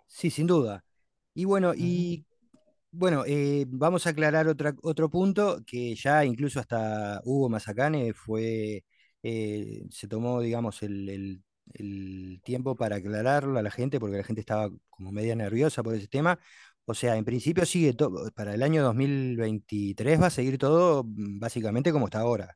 Sí, 0.08 0.30
sin 0.30 0.48
duda. 0.48 0.86
Y 1.34 1.46
bueno, 1.46 1.74
y 1.76 2.26
bueno, 2.98 3.24
eh, 3.28 3.66
vamos 3.68 4.06
a 4.08 4.10
aclarar 4.12 4.48
otra, 4.48 4.76
otro 4.84 5.10
punto 5.10 5.62
que 5.66 5.96
ya 5.96 6.26
incluso 6.26 6.60
hasta 6.60 7.22
Hugo 7.24 7.50
Mazacane 7.50 8.14
fue, 8.14 8.84
eh, 9.24 9.84
se 9.92 10.08
tomó, 10.08 10.42
digamos, 10.42 10.82
el, 10.84 11.10
el- 11.10 11.44
el 11.74 12.42
tiempo 12.44 12.76
para 12.76 12.98
aclararlo 12.98 13.58
a 13.58 13.64
la 13.64 13.72
gente, 13.72 14.00
porque 14.00 14.18
la 14.18 14.24
gente 14.24 14.40
estaba 14.42 14.70
como 14.90 15.12
media 15.12 15.36
nerviosa 15.36 15.82
por 15.84 15.96
ese 15.96 16.08
tema. 16.08 16.40
O 16.86 16.94
sea, 16.94 17.16
en 17.18 17.26
principio 17.26 17.66
sigue 17.66 17.94
todo, 17.94 18.30
para 18.32 18.54
el 18.54 18.62
año 18.64 18.84
2023 18.84 20.22
va 20.22 20.28
a 20.28 20.30
seguir 20.30 20.58
todo 20.60 21.04
mm, 21.04 21.40
básicamente 21.40 21.92
como 21.92 22.06
está 22.06 22.20
ahora. 22.20 22.56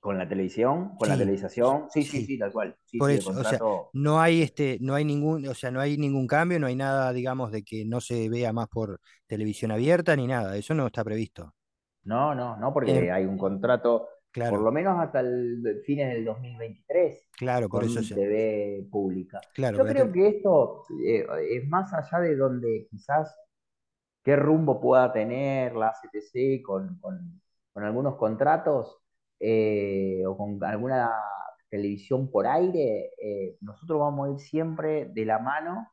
Con 0.00 0.18
la 0.18 0.28
televisión, 0.28 0.96
con 0.96 1.08
la 1.08 1.16
Sí, 1.16 1.18
televisación, 1.18 1.88
sí, 1.90 2.04
sí, 2.06 2.20
sí. 2.20 2.26
sí, 2.26 2.38
tal 2.38 2.52
cual. 2.52 2.76
Sí, 2.84 2.98
Por 2.98 3.10
eso, 3.10 3.32
o 3.36 3.44
sea, 3.44 3.62
no 3.92 4.20
hay 4.20 4.42
este, 4.42 4.78
no 4.80 4.94
hay 4.94 5.04
ningún, 5.04 5.46
o 5.48 5.54
sea, 5.54 5.70
no 5.70 5.80
hay 5.80 5.98
ningún 5.98 6.26
cambio, 6.28 6.60
no 6.60 6.66
hay 6.68 6.76
nada, 6.76 7.12
digamos, 7.12 7.52
de 7.52 7.62
que 7.64 7.84
no 7.86 8.00
se 8.00 8.28
vea 8.30 8.52
más 8.52 8.68
por 8.68 9.00
televisión 9.26 9.70
abierta 9.72 10.16
ni 10.16 10.26
nada, 10.28 10.56
eso 10.56 10.74
no 10.74 10.86
está 10.88 11.04
previsto. 11.04 11.54
no, 12.04 12.34
no, 12.34 12.56
no, 12.56 12.72
porque 12.72 13.10
hay 13.10 13.24
un 13.24 13.36
contrato, 13.38 14.08
por 14.46 14.60
claro, 14.60 14.62
lo 14.62 14.72
menos 14.72 14.98
hasta 15.00 15.20
el 15.20 15.82
fines 15.84 16.14
del 16.14 16.24
2023 16.24 17.28
claro, 17.36 17.68
por 17.70 17.84
eso, 17.84 18.02
con 18.02 18.02
sea, 18.02 18.18
TV 18.18 18.88
pública. 18.90 19.44
claro, 19.52 19.78
Yo 19.78 19.84
la 19.84 19.86
creo 19.86 20.10
que 20.12 20.28
esto 20.28 20.84
eh, 21.06 21.26
es 21.50 21.68
más 21.68 21.92
allá 21.92 22.20
de 22.20 22.36
donde 22.36 22.86
quizás 22.90 23.34
qué 24.24 24.36
rumbo 24.36 24.80
pueda 24.80 25.12
tener 25.12 25.74
la 25.76 25.94
CTC 25.94 26.62
con, 26.62 26.98
con- 27.00 27.42
con 27.72 27.84
algunos 27.84 28.16
contratos 28.16 28.98
eh, 29.40 30.22
o 30.26 30.36
con 30.36 30.62
alguna 30.64 31.10
televisión 31.68 32.30
por 32.30 32.46
aire, 32.46 33.10
eh, 33.22 33.56
nosotros 33.60 33.98
vamos 34.00 34.28
a 34.28 34.32
ir 34.32 34.38
siempre 34.40 35.06
de 35.06 35.24
la 35.24 35.38
mano 35.38 35.88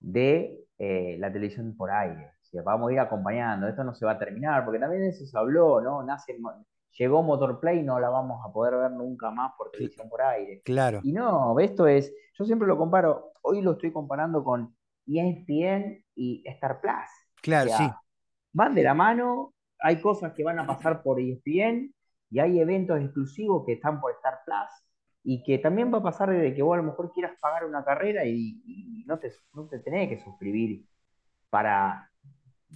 de 0.00 0.66
eh, 0.78 1.16
la 1.18 1.32
televisión 1.32 1.76
por 1.76 1.90
aire. 1.90 2.32
O 2.42 2.44
sea, 2.44 2.62
vamos 2.62 2.90
a 2.90 2.92
ir 2.92 3.00
acompañando, 3.00 3.68
esto 3.68 3.84
no 3.84 3.94
se 3.94 4.06
va 4.06 4.12
a 4.12 4.18
terminar, 4.18 4.64
porque 4.64 4.80
también 4.80 5.04
eso 5.04 5.26
se 5.26 5.38
habló, 5.38 5.80
¿no? 5.80 6.02
Nace, 6.02 6.36
llegó 6.92 7.22
Motorplay, 7.22 7.82
no 7.82 7.98
la 7.98 8.08
vamos 8.08 8.40
a 8.44 8.52
poder 8.52 8.76
ver 8.76 8.90
nunca 8.92 9.30
más 9.30 9.52
por 9.56 9.70
televisión 9.70 10.08
por 10.08 10.22
aire. 10.22 10.62
claro, 10.64 11.00
Y 11.02 11.12
no, 11.12 11.58
esto 11.58 11.86
es, 11.86 12.12
yo 12.38 12.44
siempre 12.44 12.68
lo 12.68 12.78
comparo, 12.78 13.32
hoy 13.42 13.62
lo 13.62 13.72
estoy 13.72 13.92
comparando 13.92 14.44
con 14.44 14.76
ESPN 15.06 16.04
y 16.14 16.42
Star 16.46 16.80
Plus. 16.80 16.92
O 16.92 17.40
claro, 17.42 17.68
sea, 17.68 17.78
sí, 17.78 17.90
van 18.52 18.74
de 18.74 18.82
la 18.82 18.94
mano, 18.94 19.54
hay 19.80 20.00
cosas 20.00 20.32
que 20.32 20.44
van 20.44 20.58
a 20.58 20.66
pasar 20.66 21.02
por 21.02 21.20
ESPN 21.20 21.94
y 22.30 22.38
hay 22.40 22.60
eventos 22.60 23.00
exclusivos 23.00 23.64
que 23.66 23.74
están 23.74 24.00
por 24.00 24.12
Star 24.12 24.38
Plus 24.44 24.86
y 25.22 25.42
que 25.42 25.58
también 25.58 25.92
va 25.92 25.98
a 25.98 26.02
pasar 26.02 26.30
de 26.30 26.54
que 26.54 26.62
vos 26.62 26.74
a 26.74 26.78
lo 26.78 26.84
mejor 26.84 27.12
quieras 27.12 27.32
pagar 27.40 27.64
una 27.64 27.84
carrera 27.84 28.24
y, 28.24 28.60
y 28.64 29.04
no, 29.06 29.18
te, 29.18 29.32
no 29.54 29.66
te 29.66 29.80
tenés 29.80 30.08
que 30.08 30.18
suscribir 30.22 30.84
para, 31.50 32.10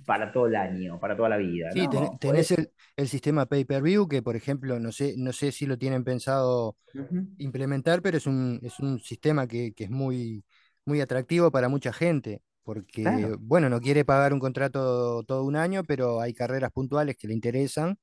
para 0.07 0.33
todo 0.33 0.47
el 0.47 0.57
año, 0.57 0.99
para 0.99 1.17
toda 1.17 1.29
la 1.29 1.37
vida, 1.37 1.71
sí, 1.73 1.87
tenés 2.19 2.51
el, 2.53 2.71
el 2.97 3.09
sistema 3.09 3.47
pay-per-view 3.47 4.09
que, 4.09 4.23
por 4.23 4.37
ejemplo, 4.37 4.79
no 4.81 4.93
sé, 4.93 5.15
no 5.17 5.33
sé 5.33 5.53
si 5.53 5.67
lo 5.67 5.79
tienen 5.79 6.05
pensado 6.05 6.77
uh 6.95 6.99
-huh. 6.99 7.35
implementar, 7.39 8.03
pero 8.03 8.17
es 8.17 8.27
un, 8.27 8.59
es 8.63 8.79
un 8.81 8.99
sistema 8.99 9.47
que, 9.47 9.73
que 9.73 9.85
es 9.85 9.91
muy, 9.91 10.45
muy 10.85 11.01
atractivo 11.01 11.51
para 11.51 11.69
mucha 11.69 11.93
gente, 11.93 12.43
porque, 12.63 13.03
claro, 13.03 13.37
bueno, 13.41 13.69
no 13.69 13.81
quiere 13.81 14.05
pagar 14.05 14.33
un 14.33 14.41
contrato 14.41 15.23
todo 15.25 15.45
un 15.45 15.57
año, 15.57 15.85
pero 15.85 16.21
hay 16.21 16.33
carreras 16.35 16.71
puntuales 16.73 17.17
que 17.17 17.29
le 17.29 17.35
interesan, 17.35 17.97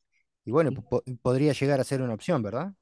y 0.47 0.51
bueno, 0.51 0.71
po- 0.73 1.03
podría 1.21 1.53
llegar 1.53 1.79
a 1.81 1.83
ser 1.85 2.01
una 2.01 2.15
opción, 2.15 2.41
¿verdad? 2.43 2.73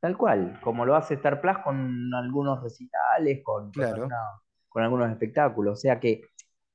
tal 0.00 0.16
cual, 0.16 0.60
como 0.62 0.84
lo 0.86 0.94
hace 0.96 1.14
Star 1.14 1.40
Plus 1.40 1.58
con 1.58 2.14
algunos 2.14 2.62
recitales, 2.62 3.40
con, 3.44 3.72
con, 3.74 3.90
Claro, 3.90 4.14
con 4.68 4.82
algunos 4.82 5.10
espectáculos, 5.10 5.72
o 5.78 5.80
sea 5.80 5.98
que 6.00 6.22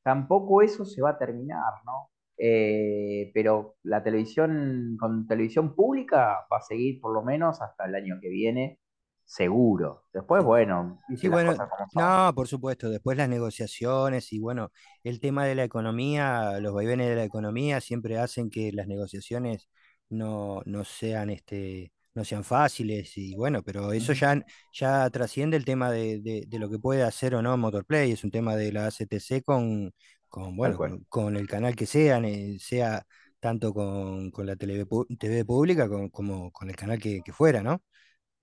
tampoco 0.04 0.62
eso 0.62 0.86
se 0.86 1.02
va 1.02 1.12
a 1.12 1.18
terminar, 1.18 1.74
¿no? 1.86 2.10
Eh, 2.38 3.32
pero 3.34 3.76
la 3.84 4.04
televisión, 4.04 4.98
con 5.00 5.28
televisión 5.28 5.76
pública, 5.76 6.46
va 6.52 6.58
a 6.58 6.62
seguir 6.62 7.00
por 7.00 7.14
lo 7.14 7.24
menos 7.24 7.62
hasta 7.62 7.86
el 7.86 7.96
año 7.96 8.18
que 8.22 8.30
viene, 8.30 8.80
seguro. 9.26 10.04
Después, 10.14 10.44
bueno, 10.44 11.00
Sí, 11.16 11.28
bueno, 11.28 11.62
no, 11.92 12.32
por 12.36 12.48
supuesto, 12.48 12.90
después 12.90 13.18
las 13.18 13.30
negociaciones 13.30 14.34
y 14.34 14.40
bueno, 14.40 14.72
el 15.04 15.20
tema 15.20 15.46
de 15.46 15.54
la 15.54 15.64
economía, 15.64 16.60
los 16.60 16.74
vaivenes 16.74 17.08
de 17.10 17.16
la 17.16 17.24
economía 17.24 17.82
siempre 17.82 18.18
hacen 18.18 18.50
que 18.50 18.72
las 18.72 18.88
negociaciones 18.88 19.70
no, 20.14 20.62
no 20.66 20.84
sean 20.86 21.30
este, 21.30 21.92
no 22.16 22.24
sean 22.26 22.44
fáciles 22.44 23.18
y 23.18 23.36
bueno, 23.36 23.64
pero 23.64 23.92
eso 23.94 24.14
ya, 24.14 24.42
ya 24.74 25.10
trasciende 25.10 25.58
el 25.58 25.66
tema 25.66 25.92
de, 25.92 26.20
de- 26.22 26.46
de 26.48 26.60
lo 26.60 26.70
que 26.70 26.80
puede 26.80 27.04
hacer 27.04 27.36
o 27.36 27.42
no 27.42 27.58
Motorplay, 27.58 28.12
es 28.12 28.24
un 28.24 28.32
tema 28.32 28.56
de 28.56 28.72
la 28.72 28.86
ACTC 28.88 29.42
con, 29.44 29.94
con 30.30 30.56
bueno, 30.56 30.80
con, 30.80 31.04
con 31.10 31.36
el 31.38 31.48
canal 31.48 31.76
que 31.76 31.86
sean, 31.86 32.26
eh, 32.26 32.58
sea 32.60 33.06
tanto 33.40 33.74
con, 33.74 34.32
con 34.32 34.46
la 34.46 34.56
TV, 34.56 34.86
TV 35.20 35.46
pública 35.46 35.90
como, 35.90 36.10
como 36.12 36.52
con 36.52 36.70
el 36.70 36.76
canal 36.76 37.00
que, 37.00 37.22
que 37.24 37.34
fuera, 37.34 37.62
¿no? 37.64 37.84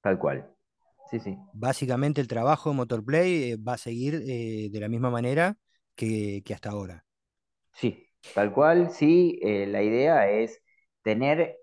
tal 0.02 0.18
cual. 0.18 0.46
Sí, 1.10 1.20
sí. 1.20 1.38
básicamente 1.52 2.20
el 2.20 2.28
trabajo 2.28 2.70
de 2.70 2.76
Motorplay 2.76 3.52
eh, 3.52 3.56
va 3.56 3.74
a 3.74 3.78
seguir 3.78 4.14
eh, 4.26 4.68
de 4.70 4.80
la 4.80 4.88
misma 4.88 5.10
manera 5.10 5.56
que, 5.94 6.42
que 6.44 6.54
hasta 6.54 6.70
ahora. 6.70 7.04
Sí, 7.72 8.08
tal 8.32 8.52
cual, 8.52 8.90
sí. 8.90 9.38
eh, 9.42 9.66
la 9.66 9.82
idea 9.82 10.28
es 10.30 10.62
tener 11.02 11.56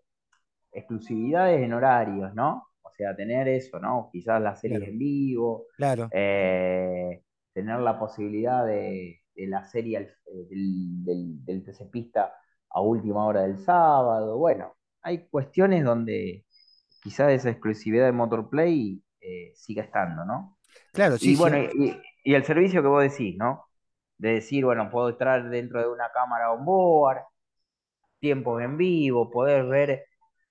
exclusividades 0.72 1.62
en 1.62 1.74
horarios, 1.74 2.34
¿no? 2.36 2.68
O 2.84 2.92
sea, 2.98 3.16
tener 3.16 3.48
eso, 3.48 3.80
¿no? 3.80 4.10
Quizás 4.12 4.42
las 4.42 4.60
series 4.62 4.88
Claro, 4.88 4.90
en 4.90 4.98
vivo, 5.00 5.66
claro. 5.78 6.12
eh, 6.12 7.24
tener 7.54 7.80
la 7.80 8.00
posibilidad 8.00 8.66
de, 8.66 9.22
de 9.36 9.48
la 9.48 9.66
serie 9.66 9.98
al- 9.98 10.06
eh, 10.08 10.48
del, 10.50 11.04
del, 11.06 11.46
del 11.46 11.64
TC 11.66 11.86
Pista 11.88 12.34
a 12.70 12.82
última 12.82 13.26
hora 13.26 13.42
del 13.44 13.58
sábado. 13.58 14.38
Bueno, 14.38 14.76
hay 15.02 15.28
cuestiones 15.30 15.84
donde 15.84 16.46
quizás 17.04 17.32
esa 17.34 17.50
exclusividad 17.52 18.06
de 18.06 18.12
Motorplay 18.14 19.02
eh, 19.22 19.52
siga 19.56 19.84
estando, 19.84 20.26
¿no? 20.26 20.58
Claro, 20.92 21.18
sí, 21.18 21.34
Y 21.34 21.36
sí, 21.36 21.52
bueno, 21.52 21.58
y, 21.60 22.02
y 22.24 22.36
el 22.36 22.46
servicio 22.46 22.82
que 22.82 22.88
vos 22.88 23.04
decís, 23.04 23.36
¿no? 23.38 23.66
De 24.18 24.36
decir, 24.36 24.66
bueno, 24.66 24.90
puedo 24.92 25.10
estar 25.10 25.50
dentro 25.50 25.82
de 25.82 25.90
una 25.90 26.12
cámara 26.14 26.52
on 26.54 26.66
board, 26.66 27.20
tiempos 28.20 28.62
en 28.62 28.78
vivo, 28.78 29.30
poder 29.32 29.66
ver 29.66 30.07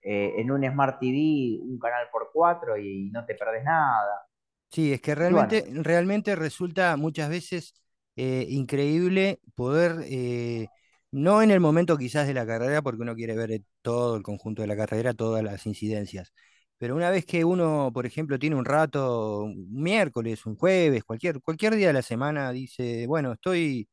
eh, 0.06 0.34
en 0.40 0.50
un 0.52 0.64
Smart 0.64 1.00
TV 1.00 1.58
un 1.62 1.78
canal 1.80 2.08
por 2.12 2.30
cuatro 2.32 2.78
y 2.78 3.10
no 3.12 3.26
te 3.26 3.34
perdés 3.34 3.64
nada. 3.64 4.26
sí, 4.70 4.92
es 4.92 5.00
que 5.00 5.14
bueno, 5.26 5.54
realmente, 5.54 5.66
realmente 5.72 6.36
resulta 6.36 6.96
muchas 6.96 7.28
veces 7.30 7.74
eh, 8.16 8.46
increíble 8.48 9.40
poder, 9.54 9.96
eh, 10.04 10.70
no 11.10 11.42
en 11.42 11.50
el 11.50 11.60
momento 11.60 11.96
quizás 11.96 12.26
de 12.26 12.34
la 12.34 12.46
carrera, 12.46 12.82
porque 12.82 13.02
uno 13.02 13.14
quiere 13.14 13.34
ver 13.36 13.62
todo 13.82 14.16
el 14.16 14.22
conjunto 14.22 14.62
de 14.62 14.68
la 14.68 14.76
carrera, 14.76 15.14
todas 15.14 15.42
las 15.42 15.66
incidencias, 15.66 16.32
pero 16.78 16.94
una 16.96 17.10
vez 17.10 17.24
que 17.24 17.44
uno, 17.44 17.90
por 17.92 18.06
ejemplo, 18.06 18.38
tiene 18.38 18.56
un 18.56 18.64
rato, 18.64 19.40
un 19.44 19.72
miércoles, 19.72 20.44
un 20.46 20.56
jueves, 20.56 21.04
cualquier, 21.04 21.40
cualquier 21.40 21.74
día 21.76 21.88
de 21.88 21.92
la 21.94 22.02
semana, 22.02 22.52
dice, 22.52 23.06
bueno, 23.06 23.32
estoy 23.32 23.88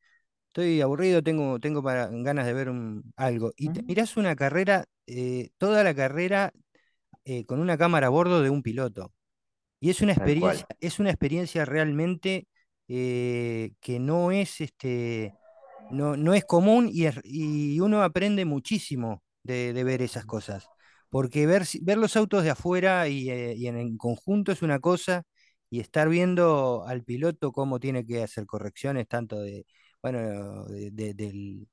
Estoy 0.54 0.80
aburrido, 0.82 1.20
tengo, 1.22 1.58
tengo 1.58 1.82
para- 1.82 2.08
ganas 2.12 2.46
de 2.46 2.52
ver 2.52 2.68
un- 2.70 3.12
algo. 3.16 3.52
Y 3.56 3.70
te 3.70 3.82
mirás 3.88 4.16
una 4.16 4.36
carrera, 4.36 4.84
eh, 5.06 5.50
toda 5.58 5.82
la 5.84 5.94
carrera 5.94 6.52
eh, 7.24 7.44
con 7.46 7.60
una 7.60 7.78
cámara 7.78 8.08
a 8.08 8.10
bordo 8.10 8.42
de 8.42 8.50
un 8.50 8.62
piloto. 8.62 9.12
Y 9.80 9.90
es 9.90 10.00
una 10.02 10.12
experiencia, 10.14 10.66
es 10.80 10.98
una 11.00 11.10
experiencia 11.10 11.64
realmente 11.66 12.48
eh, 12.88 13.72
que 13.80 13.98
no 14.00 14.32
es, 14.32 14.60
este, 14.62 15.36
no, 15.88 16.16
no 16.16 16.34
es 16.34 16.44
común 16.44 16.88
y, 16.92 17.06
es- 17.06 17.20
y 17.24 17.80
uno 17.80 18.02
aprende 18.02 18.44
muchísimo 18.44 19.22
de, 19.42 19.72
de 19.72 19.84
ver 19.84 20.02
esas 20.02 20.24
cosas. 20.26 20.70
Porque 21.10 21.46
ver, 21.46 21.64
ver 21.82 21.98
los 21.98 22.16
autos 22.16 22.44
de 22.44 22.50
afuera 22.50 23.08
y, 23.08 23.30
y 23.30 23.66
en 23.68 23.76
el 23.78 23.96
conjunto 23.98 24.52
es 24.52 24.62
una 24.62 24.80
cosa, 24.80 25.24
y 25.70 25.80
estar 25.80 26.08
viendo 26.08 26.84
al 26.86 27.02
piloto 27.04 27.52
cómo 27.52 27.80
tiene 27.80 28.06
que 28.06 28.22
hacer 28.22 28.46
correcciones, 28.46 29.08
tanto 29.08 29.40
de, 29.40 29.66
bueno, 30.04 30.66
de- 30.66 30.92
de- 30.92 31.14
del, 31.14 31.68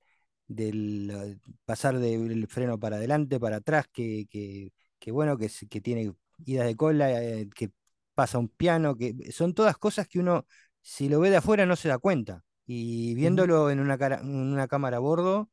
del 0.48 1.12
eh, 1.12 1.40
pasar 1.66 2.00
del 2.00 2.48
freno 2.48 2.80
para 2.80 2.98
adelante, 2.98 3.40
para 3.40 3.58
atrás, 3.58 3.88
que, 3.94 4.28
que, 4.30 4.74
que 5.00 5.12
bueno, 5.12 5.38
que, 5.38 5.50
tiene 5.82 6.14
idas 6.46 6.68
de 6.68 6.76
cola, 6.78 7.12
eh, 7.24 7.50
que 7.56 7.72
pasa 8.16 8.40
un 8.40 8.50
piano, 8.50 8.96
que 8.98 9.16
son 9.34 9.54
todas 9.54 9.78
cosas 9.78 10.08
que 10.08 10.20
uno, 10.20 10.46
si 10.82 11.10
lo 11.10 11.20
ve 11.20 11.30
de 11.30 11.38
afuera, 11.38 11.66
no 11.66 11.76
se 11.76 11.90
da 11.90 12.00
cuenta. 12.00 12.44
Y 12.66 13.16
viéndolo 13.16 13.70
en 13.72 13.80
una, 13.82 13.98
cara- 13.98 14.22
en 14.22 14.30
una 14.54 14.68
cámara 14.70 14.98
a 14.98 15.00
bordo, 15.02 15.50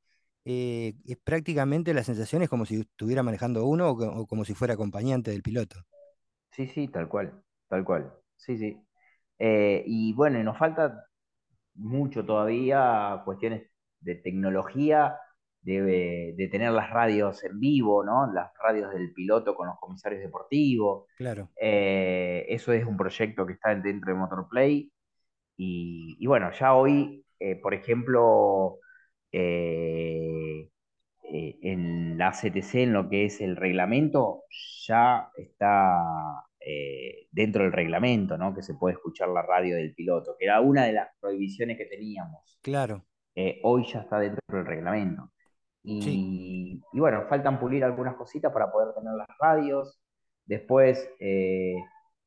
eh, 0.47 0.95
es 1.07 1.19
prácticamente 1.19 1.95
la 1.95 2.05
sensación 2.05 2.43
es 2.43 2.49
como 2.49 2.67
si 2.67 2.77
estuviera 2.81 3.23
manejando 3.25 3.65
uno 3.67 3.91
o, 3.91 3.97
co- 3.97 4.09
o 4.09 4.27
como 4.27 4.45
si 4.45 4.55
fuera 4.55 4.75
acompañante 4.75 5.31
del 5.33 5.43
piloto. 5.43 5.85
Sí, 6.51 6.67
sí, 6.69 6.89
tal 6.89 7.09
cual, 7.09 7.43
tal 7.69 7.85
cual. 7.85 8.13
Sí, 8.37 8.59
sí. 8.59 8.83
Eh, 9.39 9.85
y 9.87 10.15
bueno, 10.15 10.41
y 10.41 10.45
nos 10.45 10.59
falta 10.59 11.08
mucho 11.79 12.25
todavía 12.25 13.23
cuestiones 13.25 13.71
de 14.01 14.17
tecnología, 14.17 15.17
de, 15.63 16.35
de 16.37 16.49
tener 16.49 16.73
las 16.73 16.91
radios 16.91 17.45
en 17.45 17.59
vivo, 17.61 18.05
¿no? 18.05 18.33
Las 18.33 18.53
radios 18.63 18.91
del 18.93 19.13
piloto 19.13 19.55
con 19.55 19.69
los 19.69 19.79
comisarios 19.81 20.23
deportivos. 20.23 21.07
Claro. 21.17 21.51
Eh, 21.61 22.47
eso 22.49 22.73
es 22.73 22.85
un 22.87 22.97
proyecto 22.97 23.47
que 23.47 23.55
está 23.55 23.75
dentro 23.75 24.13
de 24.13 24.19
Motorplay. 24.19 24.93
Y, 25.57 26.17
y 26.21 26.27
bueno, 26.27 26.53
ya 26.53 26.75
hoy, 26.75 27.25
eh, 27.41 27.57
por 27.57 27.75
ejemplo, 27.75 28.79
eh, 29.33 30.69
en 31.23 32.17
la 32.19 32.33
CTC, 32.33 32.83
en 32.85 32.93
lo 32.93 33.09
que 33.09 33.27
es 33.27 33.41
el 33.41 33.57
reglamento, 33.57 34.45
ya 34.87 35.31
está 35.37 36.48
eh, 36.61 37.27
dentro 37.31 37.63
del 37.65 37.73
reglamento, 37.73 38.37
¿no? 38.39 38.55
Que 38.55 38.63
se 38.63 38.75
puede 38.75 38.95
escuchar 38.95 39.29
la 39.29 39.43
radio 39.43 39.77
del 39.77 39.95
piloto, 39.95 40.37
que 40.39 40.47
era 40.47 40.61
una 40.61 40.85
de 40.87 40.93
las 40.93 41.09
prohibiciones 41.21 41.77
que 41.79 41.87
teníamos. 41.87 42.61
Claro, 42.63 43.05
Eh, 43.35 43.61
hoy 43.63 43.87
ya 43.93 44.01
está 44.01 44.19
dentro 44.21 44.41
del 44.49 44.67
reglamento. 44.67 45.31
sí. 45.85 46.81
Y, 46.93 46.99
bueno, 46.99 47.25
faltan 47.29 47.59
pulir 47.61 47.85
algunas 47.85 48.17
cositas 48.17 48.53
para 48.53 48.71
poder 48.73 48.95
tener 48.95 49.15
las 49.15 49.29
radios. 49.41 50.01
Después 50.45 51.09
eh, 51.21 51.77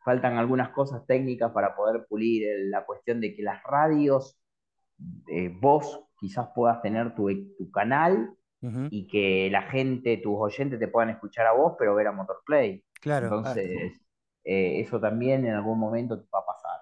faltan 0.03 0.37
algunas 0.37 0.69
cosas 0.69 1.05
técnicas 1.05 1.51
para 1.51 1.75
poder 1.75 2.05
pulir 2.07 2.47
la 2.69 2.85
cuestión 2.85 3.19
de 3.21 3.35
que 3.35 3.43
las 3.43 3.61
radios, 3.63 4.37
vos 5.59 5.99
quizás 6.19 6.49
puedas 6.55 6.81
tener 6.81 7.15
tu, 7.15 7.27
tu 7.57 7.71
canal 7.71 8.35
y 8.91 9.07
que 9.07 9.49
la 9.51 9.63
gente, 9.63 10.17
tus 10.17 10.35
oyentes 10.37 10.79
te 10.79 10.87
puedan 10.87 11.09
escuchar 11.09 11.47
a 11.47 11.53
vos, 11.53 11.73
pero 11.79 11.95
ver 11.95 12.07
a 12.07 12.11
Motorplay. 12.11 12.83
Claro. 13.01 13.27
Ah, 13.43 13.55
Entonces, 13.55 14.01
eh, 14.43 14.79
eso 14.81 14.99
también 14.99 15.45
en 15.45 15.53
algún 15.55 15.79
momento 15.79 16.17
va 16.33 16.39
a 16.39 16.45
pasar. 16.45 16.79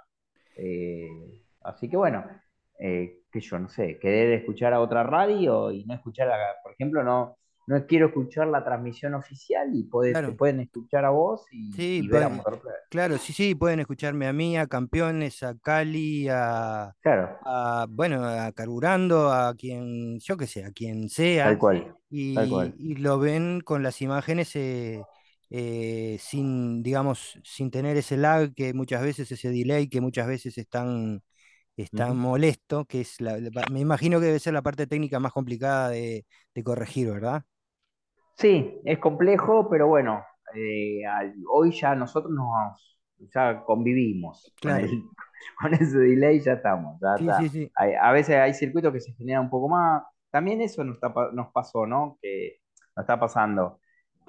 Eh, 0.58 1.42
así 1.62 1.90
que 1.90 1.98
bueno, 1.98 2.26
eh, 2.80 3.22
que 3.32 3.40
yo 3.42 3.60
no 3.60 3.70
sé, 3.70 4.00
querer 4.00 4.34
escuchar 4.34 4.74
a 4.74 4.82
otra 4.82 5.04
radio 5.04 5.72
y 5.72 5.86
no 5.86 5.94
escuchar 5.96 6.30
a, 6.32 6.38
por 6.64 6.74
ejemplo, 6.74 7.04
no, 7.04 7.38
no 7.68 7.86
quiero 7.88 8.08
escuchar 8.08 8.48
la 8.48 8.64
transmisión 8.64 9.14
oficial 9.16 9.70
y 9.74 9.90
te 9.90 10.12
claro. 10.12 10.38
pueden 10.38 10.60
escuchar 10.62 11.06
a 11.06 11.10
vos 11.12 11.46
y, 11.52 11.76
Sí, 11.76 12.04
y 12.04 12.08
ver 12.10 12.24
a 12.24 12.30
pueden- 12.30 12.44
claro, 12.90 13.18
sí, 13.18 13.32
sí, 13.34 13.56
pueden 13.56 13.80
escucharme 13.80 14.28
a 14.28 14.34
mí, 14.34 14.58
a 14.58 14.68
Campeones, 14.68 15.44
a 15.44 15.58
Cali, 15.58 16.28
a, 16.30 16.94
Claro, 17.02 17.40
a, 17.42 17.86
bueno, 17.90 18.26
a 18.26 18.52
Carburando, 18.52 19.32
a 19.32 19.56
quien, 19.56 20.20
yo 20.20 20.36
qué 20.38 20.48
sé, 20.48 20.66
a 20.66 20.72
quien 20.72 21.10
sea, 21.10 21.52
tal 21.52 21.58
cual, 21.58 21.96
tal 22.34 22.48
y, 22.50 22.50
cual. 22.50 22.74
y 22.78 22.96
lo 22.96 23.20
ven 23.20 23.62
con 23.62 23.84
las 23.84 24.02
imágenes 24.02 24.56
eh, 24.56 25.08
eh, 25.50 26.18
sin, 26.20 26.84
digamos, 26.84 27.40
sin 27.44 27.72
tener 27.72 27.98
ese 27.98 28.18
lag 28.18 28.54
que 28.56 28.74
muchas 28.74 29.02
veces, 29.02 29.32
ese 29.32 29.50
delay 29.50 29.88
que 29.90 30.02
muchas 30.02 30.28
veces 30.28 30.58
están, 30.58 31.24
están 31.78 32.18
Ujú. 32.18 32.18
molesto, 32.18 32.86
que 32.86 33.02
es 33.02 33.22
la, 33.22 33.38
me 33.72 33.80
imagino 33.82 34.20
que 34.20 34.28
debe 34.28 34.40
ser 34.40 34.54
la 34.54 34.62
parte 34.64 34.88
técnica 34.88 35.20
más 35.20 35.34
complicada 35.34 35.90
de, 35.90 36.26
de 36.56 36.64
corregir, 36.64 37.10
¿verdad? 37.12 37.44
Sí, 38.38 38.80
es 38.86 39.00
complejo, 39.00 39.70
pero 39.70 39.88
bueno, 39.88 40.24
eh, 40.56 41.06
al- 41.06 41.34
hoy 41.52 41.72
ya 41.72 41.94
nosotros 41.96 42.32
nos 42.34 42.98
ya 43.34 43.64
convivimos 43.66 44.56
con 44.62 44.78
el, 44.78 44.86
Claro, 44.86 45.00
con 45.62 45.74
ese 45.74 45.98
delay, 46.00 46.40
ya 46.42 46.54
estamos, 46.54 47.00
ya 47.02 47.16
sí, 47.16 47.34
sí, 47.34 47.50
está. 47.50 47.50
sí. 47.50 47.74
Hay- 47.76 47.94
a 47.96 48.12
veces 48.12 48.38
hay 48.38 48.54
circuitos 48.54 48.94
que 48.94 49.02
se 49.02 49.14
generan 49.14 49.44
un 49.46 49.50
poco 49.50 49.68
más. 49.70 50.04
También 50.32 50.62
eso 50.62 50.84
nos, 50.84 50.96
está 50.96 51.12
nos 51.34 51.52
pasó, 51.52 51.86
¿no? 51.86 52.18
Que 52.22 52.60
nos 52.96 53.04
está 53.04 53.20
pasando. 53.20 53.80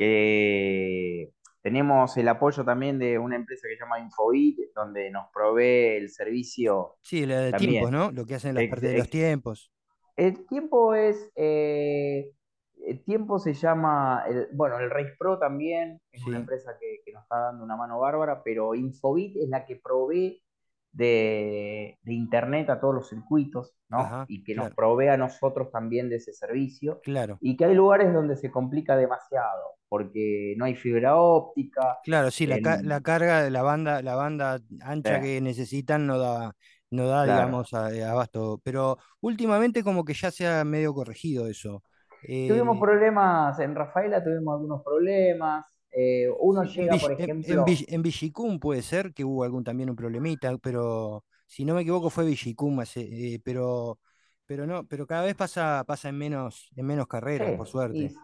Que 0.01 1.31
tenemos 1.63 2.17
el 2.17 2.29
apoyo 2.29 2.65
también 2.65 2.99
de 2.99 3.19
una 3.19 3.37
empresa 3.37 3.69
que 3.69 3.77
se 3.77 3.83
llama 3.83 4.01
Infobit, 4.01 4.59
donde 4.75 5.11
nos 5.11 5.27
provee 5.33 5.97
el 5.99 6.09
servicio 6.09 6.97
Sí, 7.03 7.27
la 7.27 7.41
de 7.41 7.53
tiempos, 7.53 7.91
también. 7.91 7.91
¿no? 7.91 8.11
Lo 8.13 8.27
que 8.27 8.35
hacen 8.35 8.55
las 8.55 8.65
Ex- 8.65 8.71
partes 8.71 8.91
de 8.93 8.99
los 8.99 9.11
tiempos. 9.11 9.73
el 10.17 10.47
tiempo 10.47 10.95
es, 10.95 11.31
eh, 11.37 12.31
el 12.87 13.05
tiempo 13.05 13.39
se 13.39 13.53
llama, 13.53 14.25
el- 14.27 14.49
bueno, 14.53 14.79
el 14.79 14.91
Race 14.91 15.15
Pro 15.19 15.39
también 15.39 16.01
es 16.13 16.25
una 16.27 16.39
empresa 16.39 16.77
que, 16.81 17.01
que 17.05 17.13
nos 17.13 17.23
está 17.25 17.39
dando 17.39 17.63
una 17.63 17.77
mano 17.77 18.01
bárbara, 18.01 18.43
pero 18.43 18.75
Infobit 18.75 19.37
es 19.37 19.49
la 19.51 19.67
que 19.67 19.77
provee 19.77 20.43
de, 20.93 21.99
de 22.03 22.13
internet 22.15 22.71
a 22.71 22.81
todos 22.81 22.95
los 22.95 23.09
circuitos, 23.09 23.75
¿no? 23.89 24.19
ajá, 24.19 24.29
Y 24.29 24.45
que 24.45 24.55
nos 24.55 24.71
provee 24.73 25.09
a 25.09 25.17
nosotros 25.17 25.71
también 25.73 26.09
de 26.11 26.17
ese 26.17 26.33
servicio. 26.33 27.03
claro. 27.03 27.41
Y 27.41 27.57
que 27.57 27.65
hay 27.67 27.75
lugares 27.75 28.13
donde 28.13 28.37
se 28.37 28.51
complica 28.51 28.97
demasiado, 28.97 29.77
porque 29.89 30.55
no 30.59 30.65
hay 30.67 30.75
fibra 30.77 31.17
óptica, 31.17 31.99
Claro, 32.03 32.31
sí, 32.31 32.47
la, 32.47 32.59
ca- 32.61 32.81
la 32.83 33.01
carga 33.03 33.43
de 33.43 33.51
la 33.51 33.63
banda, 33.63 34.01
la 34.03 34.15
banda 34.15 34.59
ancha 34.81 35.19
que 35.21 35.41
necesitan 35.43 36.07
no 36.07 36.19
da, 36.19 36.57
no 36.91 37.07
da, 37.07 37.25
claro. 37.25 37.27
digamos, 37.27 37.75
a- 37.75 37.93
eh, 37.95 38.03
abasto. 38.05 38.61
Pero 38.65 38.99
últimamente 39.21 39.83
como 39.85 40.05
que 40.05 40.15
ya 40.15 40.31
se 40.31 40.47
ha 40.49 40.65
medio 40.65 40.95
corregido 40.95 41.47
eso. 41.47 41.85
Tuvimos 42.47 42.79
Eh, 42.79 42.81
problemas, 42.81 43.59
en 43.61 43.75
Rafaela 43.75 44.23
tuvimos 44.23 44.55
algunos 44.55 44.83
problemas. 44.83 45.65
Eh, 45.93 46.29
uno 46.41 46.65
en, 46.71 46.73
llega, 46.73 46.99
por 47.01 47.13
en, 47.17 47.37
en 47.43 47.65
ejemplo, 47.65 47.85
en 47.89 48.03
Villicum 48.03 48.59
puede 48.61 48.83
ser 48.83 49.13
que 49.15 49.25
hubo 49.25 49.45
algún 49.45 49.65
también 49.65 49.91
un 49.91 49.97
problemita, 49.97 50.57
pero 50.59 51.25
si 51.47 51.65
no 51.65 51.75
me 51.75 51.83
equivoco 51.83 52.11
fue 52.11 52.25
Villicum, 52.27 52.81
hace- 52.81 53.35
eh, 53.35 53.41
pero, 53.45 53.99
pero 54.47 54.67
no, 54.67 54.87
pero 54.87 55.07
cada 55.07 55.23
vez 55.25 55.35
pasa, 55.37 55.85
pasa 55.87 56.09
en 56.09 56.19
menos, 56.19 56.71
en 56.77 56.87
menos 56.87 57.07
Sí, 57.37 57.45
carreras, 57.47 57.55
por 57.55 57.67
y, 57.91 58.09
suerte. 58.09 58.15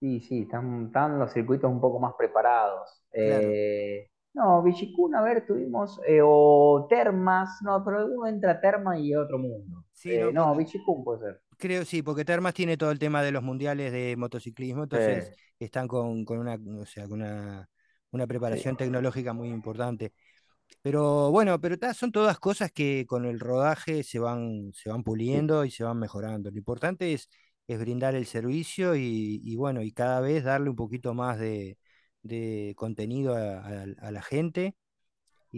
sí, 0.00 0.20
sí, 0.20 0.42
están, 0.42 0.86
están 0.86 1.18
los 1.18 1.32
circuitos 1.32 1.70
un 1.70 1.80
poco 1.80 1.98
más 2.00 2.14
preparados. 2.16 3.02
Claro. 3.22 3.58
Eh, 3.62 4.08
no, 4.34 4.62
Villicún, 4.62 5.14
a 5.14 5.22
ver, 5.22 5.46
tuvimos, 5.46 6.00
eh, 6.06 6.20
o 6.22 6.86
Termas, 6.88 7.60
no, 7.62 7.82
pero 7.84 8.06
uno 8.06 8.26
entra 8.26 8.52
a 8.52 8.60
Terma 8.60 8.98
y 8.98 9.14
otro 9.14 9.38
mundo. 9.38 9.84
Sí, 9.92 10.16
Eh, 10.16 10.30
no, 10.32 10.32
no, 10.32 10.54
Villicún 10.56 11.04
puede 11.04 11.20
ser. 11.20 11.42
Creo 11.58 11.84
sí, 11.84 12.02
porque 12.02 12.24
Termas 12.24 12.54
tiene 12.54 12.76
todo 12.76 12.92
el 12.92 12.98
tema 13.00 13.22
de 13.22 13.32
los 13.32 13.42
mundiales 13.42 13.92
de 13.92 14.16
motociclismo, 14.16 14.84
Sí, 14.92 15.00
entonces 15.02 15.32
están 15.58 15.88
con, 15.88 16.24
con 16.24 16.38
una, 16.38 16.54
o 16.80 16.86
sea, 16.86 17.08
con 17.08 17.20
una, 17.22 17.68
una 18.12 18.26
sí, 18.50 18.68
preparación 18.68 18.76
tecnológica 18.76 19.32
muy 19.32 19.48
importante. 19.50 20.12
Pero 20.82 21.30
bueno, 21.32 21.60
pero 21.60 21.76
son 21.94 22.12
todas 22.12 22.38
cosas 22.40 22.72
que 22.72 23.06
con 23.06 23.26
el 23.26 23.40
rodaje 23.40 24.04
se 24.04 24.18
van, 24.20 24.72
se 24.74 24.90
van 24.90 25.04
sí, 25.30 25.42
puliendo 25.42 25.64
y 25.64 25.70
se 25.72 25.84
van 25.84 25.98
mejorando. 25.98 26.50
Lo 26.50 26.58
importante 26.58 27.12
es, 27.14 27.28
es 27.68 27.80
brindar 27.80 28.14
el 28.16 28.26
servicio 28.26 28.96
y, 28.96 29.40
y 29.44 29.56
bueno, 29.56 29.82
y 29.82 29.92
cada 29.92 30.20
vez 30.20 30.44
darle 30.44 30.70
un 30.70 30.76
poquito 30.76 31.14
más 31.14 31.38
de, 31.40 31.78
de 32.22 32.74
contenido 32.76 33.34
a, 33.36 33.60
a- 33.60 33.86
a 34.02 34.10
la 34.12 34.22
gente 34.22 34.76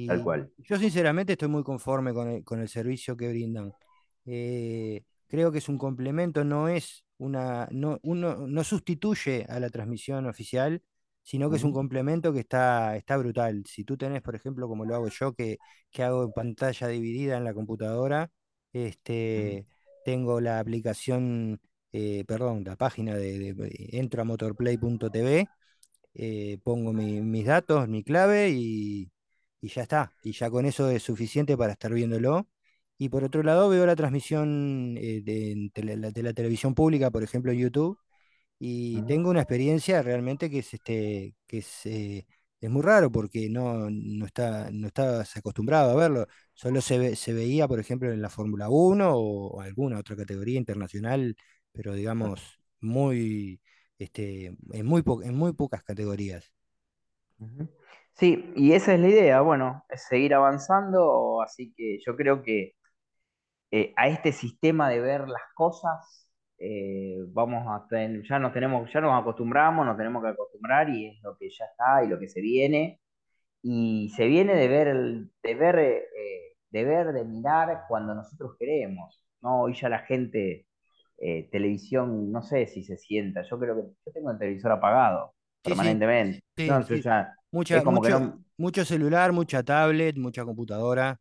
tal 0.04 0.20
cual. 0.20 0.50
yo 0.58 0.76
sinceramente 0.78 1.32
estoy 1.32 1.48
muy 1.48 1.62
conforme 1.64 2.12
con 2.14 2.28
el, 2.28 2.44
con 2.44 2.60
el 2.60 2.68
servicio 2.68 3.16
que 3.16 3.28
brindan. 3.28 3.74
Eh, 4.26 5.02
creo 5.30 5.52
que 5.52 5.58
es 5.60 5.70
un 5.70 5.78
complemento, 5.78 6.44
no 6.44 6.68
es 6.68 7.04
una, 7.18 7.68
no, 7.72 8.00
uno, 8.04 8.48
no 8.48 8.64
sustituye 8.64 9.46
a 9.48 9.60
la 9.60 9.70
transmisión 9.70 10.26
oficial, 10.28 10.82
sino 11.22 11.50
que 11.50 11.56
es 11.56 11.64
un 11.64 11.72
complemento 11.72 12.32
que 12.34 12.40
está, 12.40 12.96
está 12.96 13.16
brutal. 13.18 13.64
Si 13.66 13.84
tú 13.84 13.96
tenés, 13.98 14.22
por 14.22 14.36
ejemplo, 14.36 14.68
como 14.68 14.84
lo 14.86 14.96
hago 14.96 15.08
yo, 15.10 15.34
que, 15.34 15.60
que 15.90 16.02
hago 16.04 16.24
en 16.24 16.32
pantalla 16.32 16.88
dividida 16.88 17.38
en 17.38 17.44
la 17.44 17.54
computadora, 17.54 18.30
este, 18.72 19.66
tengo 20.02 20.40
la 20.40 20.60
aplicación, 20.60 21.60
eh, 21.92 22.24
perdón, 22.26 22.64
la 22.64 22.76
página 22.76 23.16
de, 23.16 23.54
de- 23.54 23.88
entro 23.92 24.22
a 24.22 24.24
motorplay.tv 24.24 25.50
eh, 26.14 26.58
pongo 26.64 26.92
mi- 26.92 27.20
mis 27.22 27.46
datos, 27.46 27.88
mi 27.88 28.02
clave 28.04 28.50
y, 28.50 29.12
y 29.60 29.68
ya 29.68 29.82
está. 29.82 30.14
Y 30.22 30.32
ya 30.32 30.50
con 30.50 30.66
eso 30.66 30.90
es 30.90 31.02
suficiente 31.02 31.56
para 31.56 31.72
estar 31.72 31.92
viéndolo. 31.92 32.48
Y 33.00 33.10
por 33.10 33.24
otro 33.24 33.42
lado 33.44 33.68
veo 33.70 33.86
la 33.86 33.96
transmisión 33.96 34.96
eh, 34.98 35.22
de, 35.24 35.70
la, 35.96 36.12
de 36.12 36.24
la 36.24 36.34
televisión 36.34 36.74
pública, 36.76 37.10
por 37.10 37.24
ejemplo 37.24 37.52
en 37.52 37.60
YouTube, 37.60 37.98
y 38.58 39.02
tengo 39.04 39.30
una 39.30 39.40
experiencia 39.42 40.02
realmente 40.02 40.50
que 40.50 40.60
es, 40.60 40.74
este, 40.74 41.34
que 41.46 41.58
es, 41.58 41.86
eh, 41.86 42.26
es 42.60 42.70
muy 42.70 42.82
raro 42.82 43.10
porque 43.12 43.48
no, 43.50 43.88
no, 43.90 44.26
está, 44.26 44.70
no 44.72 44.88
estabas 44.88 45.36
acostumbrado 45.36 45.92
a 45.92 45.96
verlo. 45.96 46.26
Solo 46.54 46.80
se, 46.82 46.98
ve- 46.98 47.16
se 47.16 47.32
veía, 47.34 47.68
por 47.68 47.80
ejemplo, 47.80 48.12
en 48.12 48.22
la 48.22 48.30
Fórmula 48.30 48.68
Uno 48.70 49.14
o, 49.16 49.48
o 49.58 49.60
alguna 49.62 49.98
otra 49.98 50.16
categoría 50.16 50.58
internacional, 50.58 51.36
pero 51.72 51.94
digamos, 51.94 52.60
muy, 52.80 53.60
este, 53.98 54.54
en 54.72 54.86
muy, 54.86 55.02
en 55.24 55.34
muy 55.36 55.52
pocas 55.54 55.82
categorías. 55.84 56.52
Sí, 58.14 58.52
y 58.56 58.72
esa 58.72 58.94
es 58.94 59.00
la 59.00 59.08
idea, 59.08 59.40
bueno, 59.40 59.84
es 59.88 60.04
seguir 60.06 60.34
avanzando, 60.34 61.40
así 61.42 61.72
que 61.76 61.98
yo 62.04 62.16
creo 62.16 62.42
que 62.42 62.74
eh, 63.70 63.92
a 63.96 64.08
este 64.08 64.32
sistema 64.32 64.88
de 64.88 65.00
ver 65.00 65.28
las 65.28 65.42
cosas, 65.54 66.28
eh, 66.58 67.16
vamos 67.28 67.64
a 67.68 67.86
ten- 67.88 68.22
ya 68.24 68.38
nos 68.38 68.52
tenemos, 68.52 68.90
ya 68.92 69.00
nos 69.00 69.20
acostumbramos, 69.20 69.86
nos 69.86 69.96
tenemos 69.96 70.22
que 70.22 70.28
acostumbrar 70.30 70.88
y 70.90 71.06
es 71.08 71.22
lo 71.22 71.36
que 71.38 71.48
ya 71.50 71.64
está 71.66 72.04
y 72.04 72.08
lo 72.08 72.18
que 72.18 72.28
se 72.28 72.40
viene. 72.40 73.00
y 73.62 74.10
se 74.16 74.26
viene 74.26 74.54
de 74.56 74.68
ver, 74.68 74.88
el- 74.88 75.30
de 75.42 75.54
ver, 75.54 75.78
eh, 75.80 76.04
de 76.70 76.84
ver, 76.84 77.12
de 77.12 77.24
mirar 77.24 77.84
cuando 77.88 78.14
nosotros 78.14 78.56
queremos, 78.58 79.24
¿no? 79.42 79.62
Hoy 79.62 79.74
ya 79.74 79.88
la 79.88 80.00
gente, 80.00 80.66
televisión, 81.50 82.32
no 82.32 82.42
sé 82.42 82.66
si 82.66 82.82
se 82.84 82.96
sienta, 82.98 83.42
yo 83.42 83.58
creo 83.58 83.76
que 83.76 83.82
yo 84.06 84.12
tengo 84.12 84.30
el 84.30 84.38
televisor 84.38 84.72
apagado 84.72 85.34
Sí, 85.64 85.74
permanentemente, 85.74 86.40
sí, 86.56 86.82
sí. 86.82 87.02
ya, 87.02 87.36
es 87.70 87.84
Mucha, 87.84 88.20
no, 88.20 88.44
mucho 88.56 88.84
celular, 88.84 89.32
mucha 89.32 89.62
tablet, 89.62 90.16
mucha 90.16 90.44
computadora. 90.44 91.20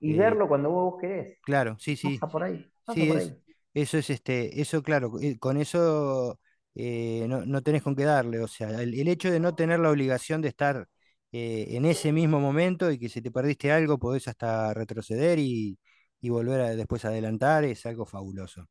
Y 0.00 0.14
eh, 0.14 0.14
verlo 0.14 0.48
cuando 0.48 0.70
vos 0.70 1.00
querés, 1.00 1.38
claro, 1.40 1.76
sí, 1.78 1.96
sí. 1.96 2.20
pasa 2.20 2.28
por 2.30 2.42
ahí, 2.44 2.70
pasa 2.84 3.04
Sí, 3.04 3.06
por 3.06 3.16
es, 3.16 3.18
ahí. 3.18 3.36
eso 3.74 3.98
es 3.98 4.10
este, 4.10 4.60
eso 4.60 4.82
claro, 4.82 5.12
eh, 5.20 5.38
con 5.38 5.56
eso 5.58 6.40
eh, 6.74 7.26
no, 7.28 7.46
no 7.46 7.62
tenés 7.62 7.82
con 7.82 7.96
qué 7.96 8.04
darle. 8.04 8.40
O 8.40 8.48
sea, 8.48 8.70
el, 8.82 8.94
el 8.98 9.08
hecho 9.08 9.30
de 9.32 9.40
no 9.40 9.54
tener 9.56 9.80
la 9.80 9.90
obligación 9.90 10.42
de 10.42 10.48
estar 10.48 10.88
eh, 11.32 11.68
en 11.70 11.84
ese 11.86 12.12
mismo 12.12 12.40
momento 12.40 12.90
y 12.92 12.98
que 12.98 13.08
si 13.10 13.22
te 13.22 13.30
perdiste 13.32 13.72
algo 13.72 13.98
podés 13.98 14.28
hasta 14.28 14.74
retroceder 14.74 15.38
y, 15.40 15.78
y 16.20 16.30
volver 16.30 16.60
a 16.62 16.76
después 16.76 17.04
adelantar 17.06 17.64
es 17.64 17.86
algo 17.86 18.06
fabuloso. 18.06 18.68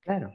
Claro, 0.00 0.34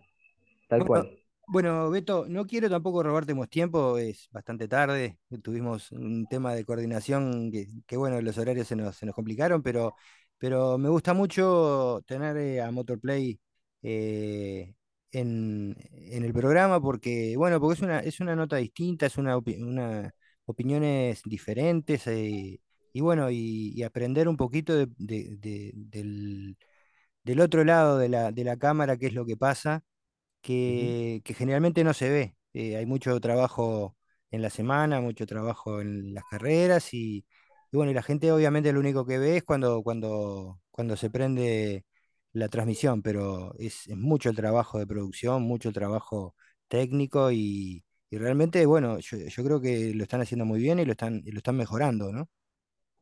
tal 0.68 0.84
Bueno, 0.84 0.86
cual. 0.86 1.24
bueno, 1.48 1.90
Beto, 1.90 2.26
no 2.30 2.46
quiero 2.46 2.70
tampoco 2.70 3.04
robarte 3.04 3.34
más 3.36 3.50
tiempo, 3.50 3.98
es 3.98 4.30
bastante 4.32 4.68
tarde, 4.68 5.20
tuvimos 5.44 5.92
un 5.92 6.26
tema 6.28 6.54
de 6.56 6.66
coordinación 6.66 7.52
que, 7.52 7.68
que, 7.86 7.98
bueno, 7.98 8.22
los 8.22 8.38
horarios 8.38 8.68
se 8.68 8.76
nos, 8.76 8.96
se 8.96 9.06
nos 9.06 9.14
complicaron, 9.16 9.62
pero, 9.62 9.96
pero 10.42 10.78
me 10.80 10.90
gusta 10.90 11.14
mucho 11.16 12.04
tener 12.08 12.38
eh, 12.38 12.62
a 12.62 12.72
Motorplay 12.72 13.40
eh, 13.84 14.76
en, 15.14 15.78
en 15.94 16.26
el 16.26 16.34
programa 16.34 16.82
porque, 16.82 17.36
bueno, 17.38 17.62
porque 17.62 17.76
es 17.76 17.84
una, 17.84 18.00
es 18.02 18.20
una 18.22 18.36
nota 18.36 18.58
distinta, 18.58 19.06
es 19.08 19.18
una, 19.18 19.38
opi- 19.38 19.62
una 19.64 20.14
opiniones 20.46 21.22
diferentes 21.26 22.08
eh, 22.08 22.60
y 22.94 23.02
bueno, 23.02 23.32
y, 23.32 23.74
y 23.76 23.84
aprender 23.84 24.28
un 24.30 24.38
poquito 24.38 24.76
de- 24.76 24.88
de- 24.98 25.38
de- 25.40 25.72
del, 25.76 26.58
del 27.24 27.40
otro 27.42 27.64
lado 27.64 27.98
de 27.98 28.10
la, 28.10 28.32
de 28.32 28.44
la 28.44 28.58
cámara, 28.58 28.98
qué 28.98 29.08
es 29.08 29.14
lo 29.14 29.26
que 29.26 29.38
pasa 29.38 29.84
que, 30.42 31.22
que 31.26 31.34
generalmente 31.34 31.84
no 31.84 31.94
se 31.94 32.10
ve. 32.10 32.36
Eh, 32.54 32.78
hay 32.78 32.86
mucho 32.86 33.20
trabajo 33.22 33.98
en 34.32 34.42
la 34.42 34.50
semana, 34.50 35.02
mucho 35.02 35.26
trabajo 35.26 35.82
en 35.82 36.14
las 36.14 36.24
carreras 36.30 36.94
y, 36.94 37.26
y 37.72 37.78
bueno, 37.78 37.92
y 37.92 37.94
la 37.96 38.04
gente 38.04 38.32
obviamente 38.32 38.72
lo 38.74 38.80
único 38.80 39.06
que 39.06 39.18
ve 39.20 39.38
es 39.38 39.44
cuando, 39.44 39.84
cuando, 39.84 40.60
cuando 40.72 40.96
se 40.98 41.10
prende 41.10 41.86
la 42.34 42.48
transmisión, 42.50 43.02
pero 43.02 43.54
es, 43.60 43.88
es 43.88 43.98
mucho 43.98 44.30
el 44.30 44.36
trabajo 44.36 44.80
de 44.80 44.88
producción, 44.88 45.44
mucho 45.44 45.70
el 45.70 45.76
trabajo 45.76 46.36
técnico 46.68 47.32
y, 47.32 47.84
y 48.10 48.18
realmente, 48.18 48.66
bueno, 48.66 49.00
yo, 49.00 49.18
yo 49.18 49.44
creo 49.44 49.62
que 49.62 49.94
lo 49.94 50.04
están 50.04 50.22
haciendo 50.22 50.46
muy 50.46 50.60
bien 50.62 50.80
y 50.80 50.86
lo 50.86 50.92
están, 50.94 51.22
y 51.26 51.32
lo 51.32 51.38
están 51.40 51.58
mejorando, 51.58 52.12
¿no? 52.12 52.30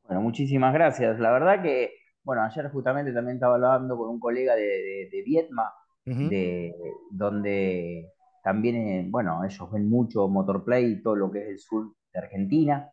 Bueno, 0.04 0.22
muchísimas 0.22 0.74
gracias. 0.74 1.20
La 1.20 1.32
verdad 1.32 1.62
que, 1.62 1.92
bueno, 2.24 2.44
ayer 2.44 2.70
justamente 2.72 3.14
también 3.14 3.36
estaba 3.38 3.56
hablando 3.56 3.98
con 3.98 4.10
un 4.10 4.20
colega 4.20 4.56
de, 4.56 4.64
de, 4.64 5.10
de 5.12 5.22
Viedma, 5.24 5.72
Ujú, 6.06 6.34
de, 6.34 6.74
donde 7.12 8.12
también, 8.44 8.76
eh, 8.78 9.08
bueno, 9.10 9.44
ellos 9.46 9.72
ven 9.72 9.90
mucho 9.90 10.28
Motorplay 10.28 10.94
y 10.94 11.02
todo 11.04 11.16
lo 11.16 11.32
que 11.32 11.42
es 11.44 11.48
el 11.50 11.60
sur 11.60 11.94
de 12.14 12.20
Argentina. 12.20 12.92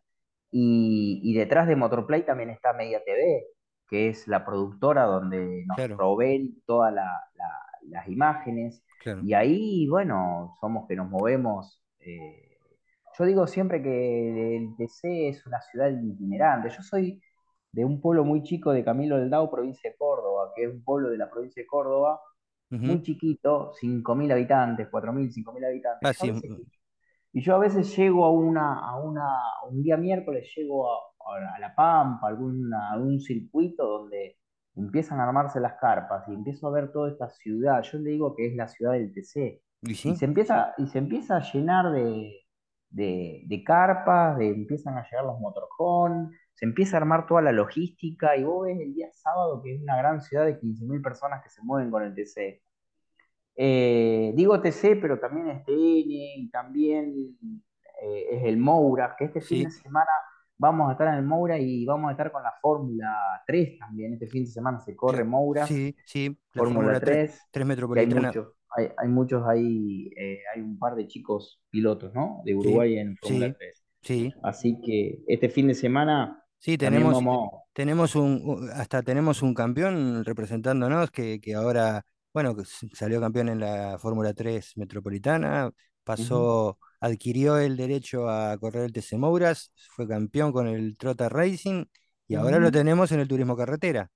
Y, 0.51 1.21
y 1.23 1.33
detrás 1.35 1.67
de 1.67 1.75
Motorplay 1.75 2.25
también 2.25 2.49
está 2.49 2.73
Media 2.73 3.03
TV, 3.03 3.43
que 3.89 4.09
es 4.09 4.27
la 4.27 4.45
productora 4.45 5.03
donde 5.05 5.63
nos 5.67 5.77
claro, 5.77 5.95
proveen 5.95 6.61
todas 6.65 6.93
la- 6.93 7.21
la- 7.35 7.65
las 7.89 8.07
imágenes. 8.09 8.83
claro. 8.97 9.21
Y 9.21 9.33
ahí, 9.33 9.87
bueno, 9.89 10.57
somos 10.61 10.87
que 10.87 10.95
nos 10.95 11.09
movemos. 11.09 11.83
eh, 11.99 12.57
yo 13.17 13.25
digo 13.25 13.47
siempre 13.47 13.81
que 13.81 14.57
el 14.57 14.75
TC 14.77 15.29
es 15.29 15.45
una 15.45 15.61
ciudad 15.61 15.89
itinerante. 15.89 16.69
Yo 16.69 16.81
soy 16.83 17.21
de 17.71 17.85
un 17.85 17.99
pueblo 18.01 18.23
muy 18.25 18.43
chico 18.43 18.71
de 18.71 18.83
Camilo 18.83 19.17
del 19.17 19.29
Dao, 19.29 19.49
provincia 19.51 19.89
de 19.89 19.97
Córdoba, 19.97 20.51
que 20.55 20.65
es 20.65 20.71
un 20.73 20.83
pueblo 20.83 21.09
de 21.09 21.17
la 21.17 21.29
provincia 21.29 21.61
de 21.63 21.67
Córdoba, 21.67 22.19
muy 22.83 23.01
chiquito, 23.03 23.73
5.000 23.79 24.31
habitantes, 24.31 24.87
4.000, 24.91 25.31
5.000 25.31 25.65
habitantes. 25.65 26.03
Ah, 26.03 26.13
sí, 26.13 26.31
y 27.37 27.41
yo 27.41 27.53
a 27.53 27.59
veces 27.59 27.95
llego 27.95 28.25
a 28.25 28.31
una, 28.31 28.79
a 28.79 28.97
una, 28.97 29.29
un 29.69 29.83
día 29.83 29.95
miércoles, 29.95 30.51
llego 30.55 30.91
a, 30.91 30.97
a 31.55 31.59
La 31.59 31.75
Pampa, 31.75 32.29
alguna, 32.29 32.91
algún 32.91 33.19
circuito 33.19 33.85
donde 33.85 34.37
empiezan 34.75 35.19
a 35.19 35.25
armarse 35.25 35.59
las 35.59 35.75
carpas 35.79 36.27
y 36.27 36.33
empiezo 36.33 36.67
a 36.67 36.71
ver 36.71 36.91
toda 36.91 37.11
esta 37.11 37.29
ciudad. 37.29 37.83
Yo 37.83 37.99
le 37.99 38.09
digo 38.09 38.35
que 38.35 38.47
es 38.47 38.55
la 38.55 38.67
ciudad 38.67 38.93
del 38.93 39.13
TC. 39.13 39.61
y 39.83 39.91
Y 39.91 39.93
se 39.93 40.25
empieza, 40.25 40.73
y 40.79 40.87
se 40.87 40.97
empieza 40.97 41.37
a 41.37 41.41
llenar 41.41 41.91
de, 41.91 42.39
de, 42.89 43.43
de 43.45 43.63
carpas, 43.63 44.39
de, 44.39 44.47
empiezan 44.47 44.97
a 44.97 45.03
llegar 45.03 45.25
los 45.25 45.39
motorhome, 45.39 46.35
se 46.55 46.65
empieza 46.65 46.97
a 46.97 47.01
armar 47.01 47.27
toda 47.27 47.43
la 47.43 47.51
logística 47.51 48.35
y 48.35 48.45
vos 48.45 48.65
ves 48.65 48.79
el 48.79 48.95
día 48.95 49.09
sábado 49.11 49.61
que 49.61 49.75
es 49.75 49.81
una 49.83 49.95
gran 49.95 50.21
ciudad 50.21 50.43
de 50.43 50.59
15.000 50.59 51.03
personas 51.03 51.43
que 51.43 51.49
se 51.49 51.61
mueven 51.61 51.91
con 51.91 52.01
el 52.01 52.15
TC. 52.15 52.63
Eh, 53.59 54.33
digo 54.35 54.61
TC, 54.61 54.97
pero 55.01 55.19
también 55.19 55.49
es 55.49 55.65
TN 55.65 55.73
y 55.75 56.49
también 56.51 57.37
eh, 58.03 58.25
es 58.31 58.43
el 58.43 58.57
Moura, 58.57 59.15
que 59.17 59.25
este 59.25 59.41
fin 59.41 59.63
de 59.63 59.71
semana 59.71 60.11
vamos 60.57 60.89
a 60.89 60.91
estar 60.91 61.07
en 61.07 61.15
el 61.15 61.23
Moura 61.25 61.57
y 61.57 61.83
vamos 61.85 62.09
a 62.09 62.11
estar 62.11 62.31
con 62.31 62.43
la 62.43 62.53
Fórmula 62.61 63.17
3 63.47 63.79
también. 63.79 64.13
Este 64.13 64.27
fin 64.27 64.43
de 64.43 64.51
semana 64.51 64.79
se 64.79 64.95
corre 64.95 65.23
Mouras, 65.23 65.67
sí, 65.67 65.95
sí, 66.05 66.29
la 66.53 66.63
Fórmula 66.63 66.75
Fórmula 66.75 66.99
tres 66.99 67.29
3 67.29 67.29
tres 67.31 67.49
que 67.51 67.59
hay 67.59 67.65
metropolitana, 67.65 68.27
muchos, 68.27 68.47
hay, 68.75 68.91
hay 68.95 69.07
muchos 69.07 69.47
ahí, 69.47 70.11
eh, 70.15 70.39
hay 70.53 70.61
un 70.61 70.77
par 70.77 70.95
de 70.95 71.07
chicos 71.07 71.61
pilotos, 71.71 72.13
¿no? 72.13 72.41
De 72.45 72.51
sí, 72.51 72.57
Uruguay 72.57 72.97
en 72.99 73.17
Fórmula 73.17 73.47
sí, 73.47 73.55
3. 73.57 73.83
sí. 74.01 74.33
Así 74.43 74.79
que 74.81 75.23
este 75.27 75.49
fin 75.49 75.67
de 75.67 75.73
semana 75.73 76.43
Sí, 76.59 76.77
tenemos, 76.77 77.13
vamos, 77.13 77.49
tenemos 77.73 78.15
un, 78.15 78.69
hasta 78.73 79.03
tenemos 79.03 79.41
un 79.41 79.53
campeón 79.53 80.25
representándonos 80.25 81.11
que, 81.11 81.39
que 81.39 81.53
ahora, 81.53 82.03
bueno, 82.37 82.55
salió 82.93 83.19
campeón 83.19 83.49
en 83.49 83.59
la 83.59 83.97
Fórmula 83.97 84.31
3 84.31 84.77
Metropolitana, 84.77 85.71
pasó, 86.03 86.77
adquirió 86.99 87.57
el 87.57 87.75
derecho 87.75 88.29
a 88.29 88.55
correr 88.59 88.83
el 88.85 88.93
TC 88.93 89.17
Mouras, 89.17 89.71
fue 89.95 90.07
campeón 90.07 90.51
con 90.51 90.67
el 90.67 90.95
Trota 90.97 91.29
Racing 91.29 91.85
y 92.27 92.35
ahora 92.35 92.59
lo 92.59 92.71
tenemos 92.71 93.11
en 93.11 93.21
el 93.21 93.27
Turismo 93.27 93.57
Carretera. 93.57 94.11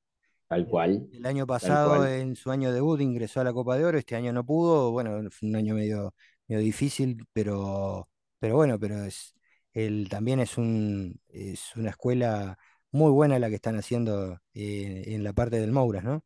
tal 0.47 0.67
cual, 0.67 1.07
el 1.11 1.25
año 1.25 1.47
pasado, 1.47 2.05
en 2.05 2.35
su 2.35 2.51
año 2.51 2.71
debut, 2.71 3.01
ingresó 3.01 3.41
a 3.41 3.43
la 3.43 3.53
Copa 3.53 3.75
de 3.75 3.85
Oro, 3.85 3.97
este 3.97 4.15
año 4.15 4.31
no 4.33 4.45
pudo, 4.45 4.91
bueno, 4.91 5.27
fue 5.31 5.49
un 5.49 5.55
año 5.55 5.73
medio, 5.73 6.13
medio 6.47 6.61
difícil, 6.61 7.25
pero, 7.33 8.07
pero 8.37 8.55
bueno, 8.55 8.77
pero 8.79 9.03
es, 9.03 9.33
él 9.73 10.09
también 10.11 10.39
es 10.41 10.59
un, 10.59 11.19
es 11.27 11.75
una 11.75 11.89
escuela 11.89 12.59
muy 12.91 13.09
buena 13.09 13.39
la 13.39 13.49
que 13.49 13.55
están 13.55 13.77
haciendo 13.77 14.39
eh, 14.53 15.05
en 15.07 15.23
la 15.23 15.33
parte 15.33 15.59
del 15.59 15.71
Mouras, 15.71 16.03
¿no? 16.03 16.23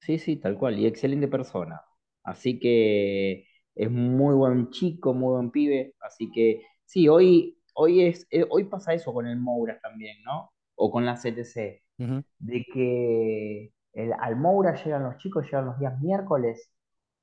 Sí, 0.00 0.18
sí, 0.18 0.36
tal 0.36 0.56
cual, 0.58 0.78
y 0.78 0.86
excelente 0.86 1.26
persona. 1.28 1.82
Así 2.22 2.58
que 2.60 3.46
es 3.74 3.90
muy 3.90 4.34
buen 4.34 4.70
chico, 4.70 5.14
muy 5.14 5.32
buen 5.34 5.50
pibe. 5.50 5.94
Así 6.00 6.30
que 6.32 6.62
sí, 6.84 7.08
hoy, 7.08 7.58
hoy, 7.74 8.02
es, 8.04 8.26
eh, 8.30 8.46
hoy 8.48 8.64
pasa 8.64 8.94
eso 8.94 9.12
con 9.12 9.26
el 9.26 9.36
Moura 9.38 9.80
también, 9.80 10.22
¿no? 10.24 10.52
O 10.76 10.90
con 10.90 11.04
la 11.04 11.16
CTC, 11.16 11.82
de 12.38 12.64
que 12.72 13.72
el, 13.94 14.12
al 14.20 14.36
Moura 14.36 14.74
llegan 14.84 15.02
los 15.04 15.16
chicos, 15.18 15.44
llegan 15.46 15.66
los 15.66 15.78
días 15.80 15.98
miércoles, 16.00 16.70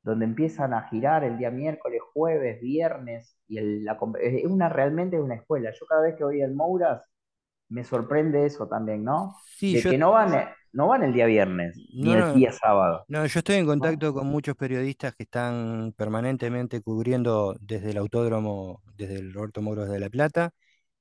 donde 0.03 0.25
empiezan 0.25 0.73
a 0.73 0.89
girar 0.89 1.23
el 1.23 1.37
día 1.37 1.51
miércoles, 1.51 2.01
jueves, 2.13 2.59
viernes, 2.61 3.37
y 3.47 3.57
el- 3.59 3.85
la, 3.85 3.97
es 4.21 4.45
una 4.45 4.67
realmente 4.69 5.15
es 5.17 5.21
una 5.23 5.35
escuela. 5.35 5.71
Yo 5.79 5.85
cada 5.87 6.01
vez 6.03 6.15
que 6.17 6.23
voy 6.25 6.41
al 6.41 6.53
Mouras 6.53 7.03
me 7.69 7.83
sorprende 7.83 8.45
eso 8.45 8.67
también, 8.67 9.03
¿no? 9.03 9.37
Sí, 9.45 9.75
De 9.75 9.83
yo 9.83 9.93
que 9.93 9.97
no 9.97 10.11
van, 10.11 10.33
no 10.73 10.87
van 10.87 11.03
el 11.03 11.13
día 11.13 11.25
viernes, 11.25 11.77
ni 11.93 12.11
no, 12.11 12.15
el 12.15 12.33
día 12.33 12.51
sábado. 12.51 13.07
No, 13.07 13.25
yo 13.25 13.39
estoy 13.39 13.55
en 13.57 13.65
¿no? 13.65 13.69
contacto 13.71 14.13
con 14.13 14.27
muchos 14.27 14.55
periodistas 14.55 15.15
que 15.15 15.23
están 15.23 15.93
permanentemente 15.97 16.81
cubriendo 16.81 17.55
desde 17.61 17.91
el 17.91 17.97
autódromo, 17.97 18.81
desde 18.97 19.17
el 19.17 19.33
Roberto 19.33 19.61
Moros 19.61 19.89
de 19.89 19.99
La 19.99 20.09
Plata, 20.09 20.51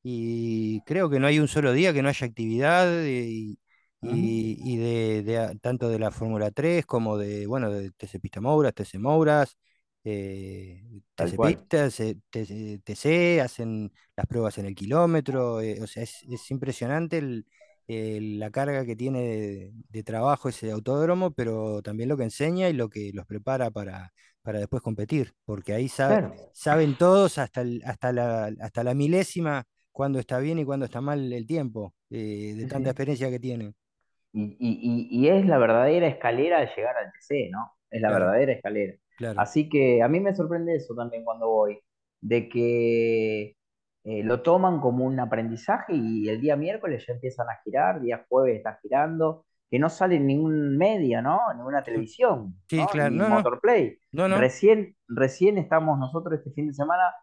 y 0.03 0.83
creo 0.83 1.11
que 1.11 1.21
no 1.21 1.27
hay 1.29 1.39
un 1.41 1.49
solo 1.49 1.73
día 1.73 1.93
que 1.95 2.03
no 2.03 2.09
haya 2.11 2.27
actividad 2.27 2.89
eh, 3.05 3.27
y, 3.31 3.59
y- 4.03 4.57
y 4.75 4.77
de, 4.79 5.59
tanto 5.63 5.89
de 5.89 5.99
la 6.01 6.11
Fórmula 6.13 6.51
3 6.51 6.87
como 6.87 7.19
de, 7.19 7.47
bueno, 7.47 7.71
de 7.71 7.91
TC 7.93 8.21
Pista 8.21 8.41
Mouras, 8.41 8.75
TC 8.75 8.99
Mouras, 8.99 9.57
eh, 10.05 10.83
TC 11.15 11.57
TC, 11.69 12.81
TC, 12.85 13.41
hacen 13.41 13.93
las 14.17 14.27
pruebas 14.27 14.59
en 14.59 14.67
el 14.67 14.75
kilómetro, 14.75 15.61
eh, 15.61 15.81
o 15.83 15.87
sea, 15.87 16.03
es, 16.03 16.23
es 16.31 16.51
impresionante 16.51 17.19
el 17.19 17.47
el- 17.87 18.39
la 18.39 18.51
carga 18.51 18.85
que 18.85 18.97
tiene 18.97 19.21
de, 19.23 19.73
de 19.89 20.03
trabajo 20.03 20.49
ese 20.49 20.71
autódromo, 20.73 21.33
pero 21.33 21.83
también 21.83 22.09
lo 22.09 22.17
que 22.17 22.25
enseña 22.25 22.69
y 22.69 22.73
lo 22.73 22.89
que 22.89 23.11
los 23.15 23.27
prepara 23.27 23.71
para, 23.71 24.13
para 24.43 24.59
después 24.59 24.83
competir, 24.83 25.35
porque 25.45 25.75
ahí 25.75 25.89
Claro. 26.07 26.33
saben 26.53 26.97
todos 26.97 27.39
hasta, 27.39 27.63
el- 27.63 27.83
hasta 27.85 28.13
la, 28.13 28.53
hasta 28.61 28.85
la 28.85 28.95
milésima 28.95 29.65
cuándo 29.93 30.19
está 30.19 30.39
bien 30.39 30.59
y 30.59 30.65
cuándo 30.65 30.87
está 30.87 31.01
mal 31.01 31.33
el 31.33 31.47
tiempo, 31.47 31.95
eh, 32.11 32.55
de 32.57 32.67
tanta 32.67 32.91
experiencia 32.91 33.31
que 33.31 33.39
tienen. 33.41 33.75
Y, 34.33 34.45
y- 34.59 35.19
y- 35.21 35.27
y 35.27 35.29
es 35.29 35.45
la 35.47 35.59
verdadera 35.59 36.07
escalera 36.07 36.61
de 36.61 36.71
llegar 36.77 36.97
al 36.97 37.13
TC, 37.13 37.49
¿no? 37.51 37.73
Es 37.91 38.01
la 38.01 38.11
Claro, 38.11 38.13
verdadera 38.13 38.53
escalera. 38.53 38.95
claro. 39.17 39.47
Así 39.47 39.69
que 39.69 40.03
a 40.03 40.09
mí 40.09 40.21
me 40.21 40.35
sorprende 40.35 40.75
eso 40.77 40.95
también 40.95 41.25
cuando 41.25 41.49
voy, 41.49 41.79
de 42.21 42.49
que 42.49 43.57
eh, 44.05 44.23
lo 44.25 44.43
toman 44.43 44.81
como 44.81 45.05
un 45.05 45.19
aprendizaje 45.21 45.95
y 45.95 46.29
el 46.29 46.41
día 46.41 46.57
miércoles 46.57 47.05
ya 47.07 47.13
empiezan 47.15 47.49
a 47.49 47.61
girar, 47.65 48.01
día 48.01 48.25
jueves 48.29 48.57
está 48.57 48.79
girando, 48.83 49.45
que 49.71 49.79
no 49.79 49.89
sale 49.89 50.17
en 50.17 50.27
ningún 50.27 50.77
medio, 50.77 51.23
¿no? 51.23 51.41
En 51.51 51.59
ninguna 51.59 51.83
televisión, 51.83 52.57
sí, 52.69 52.77
¿no? 52.77 52.87
claro. 52.89 53.11
Ni 53.11 53.19
No, 53.19 53.29
Motorplay. 53.29 53.99
no. 54.13 54.29
Recién, 54.39 54.97
recién 55.09 55.57
estamos 55.57 55.99
nosotros 55.99 56.39
este 56.39 56.51
fin 56.53 56.69
de 56.69 56.75
semana, 56.75 57.15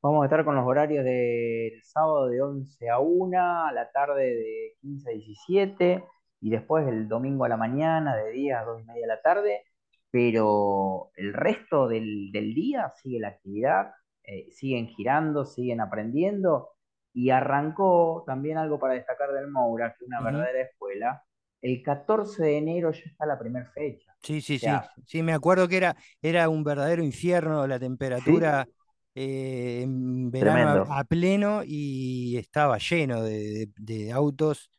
vamos 0.00 0.22
a 0.22 0.26
estar 0.26 0.44
con 0.44 0.54
los 0.54 0.64
horarios 0.66 1.04
del 1.04 1.82
sábado 1.82 2.28
de 2.28 2.40
11 2.40 2.88
a 2.88 2.98
1, 3.00 3.38
a 3.66 3.72
la 3.72 3.90
tarde 3.90 4.24
de 4.34 4.72
15 4.80 5.10
a 5.10 5.12
17 5.12 6.04
y 6.40 6.50
después 6.50 6.86
el 6.86 7.08
domingo 7.08 7.44
a 7.44 7.48
la 7.48 7.56
mañana 7.56 8.16
de 8.16 8.30
10 8.30 8.56
a 8.56 8.62
2 8.62 8.80
y 8.80 8.84
media 8.84 9.00
de 9.02 9.06
la 9.08 9.20
tarde, 9.20 9.62
pero 10.10 11.10
el 11.16 11.34
resto 11.34 11.88
del, 11.88 12.30
del 12.32 12.54
día 12.54 12.92
sigue 13.02 13.20
la 13.20 13.28
actividad 13.28 13.90
eh, 14.28 14.48
siguen 14.52 14.88
girando, 14.88 15.46
siguen 15.46 15.80
aprendiendo 15.82 16.70
y 17.14 17.30
arrancó 17.30 18.24
también 18.26 18.58
algo 18.58 18.78
para 18.80 18.94
destacar 18.94 19.32
del 19.32 19.48
Moura, 19.50 19.90
que 19.98 20.04
es 20.04 20.08
una 20.08 20.22
verdadera 20.22 20.62
escuela. 20.62 21.24
El 21.62 21.82
14 21.82 22.44
de 22.44 22.58
enero 22.58 22.92
ya 22.92 23.02
está 23.06 23.26
la 23.26 23.38
primera 23.38 23.66
fecha. 23.72 24.14
Sí, 24.22 24.40
sí, 24.42 24.58
sí. 24.58 24.82
sea, 24.82 24.92
Sí, 25.06 25.22
me 25.22 25.32
acuerdo 25.32 25.68
que 25.68 25.76
era, 25.76 25.96
era 26.20 26.48
un 26.48 26.64
verdadero 26.64 27.02
infierno 27.02 27.66
la 27.66 27.78
sí, 28.24 28.58
temperatura 28.58 28.68
eh, 29.14 29.80
en 29.82 30.30
verano 30.30 30.68
a, 30.68 30.98
a 31.00 31.04
pleno 31.04 31.62
y 31.64 32.36
estaba 32.36 32.78
lleno 32.78 33.22
de, 33.22 33.68
de- 33.76 34.04
de 34.04 34.12
autos 34.12 34.70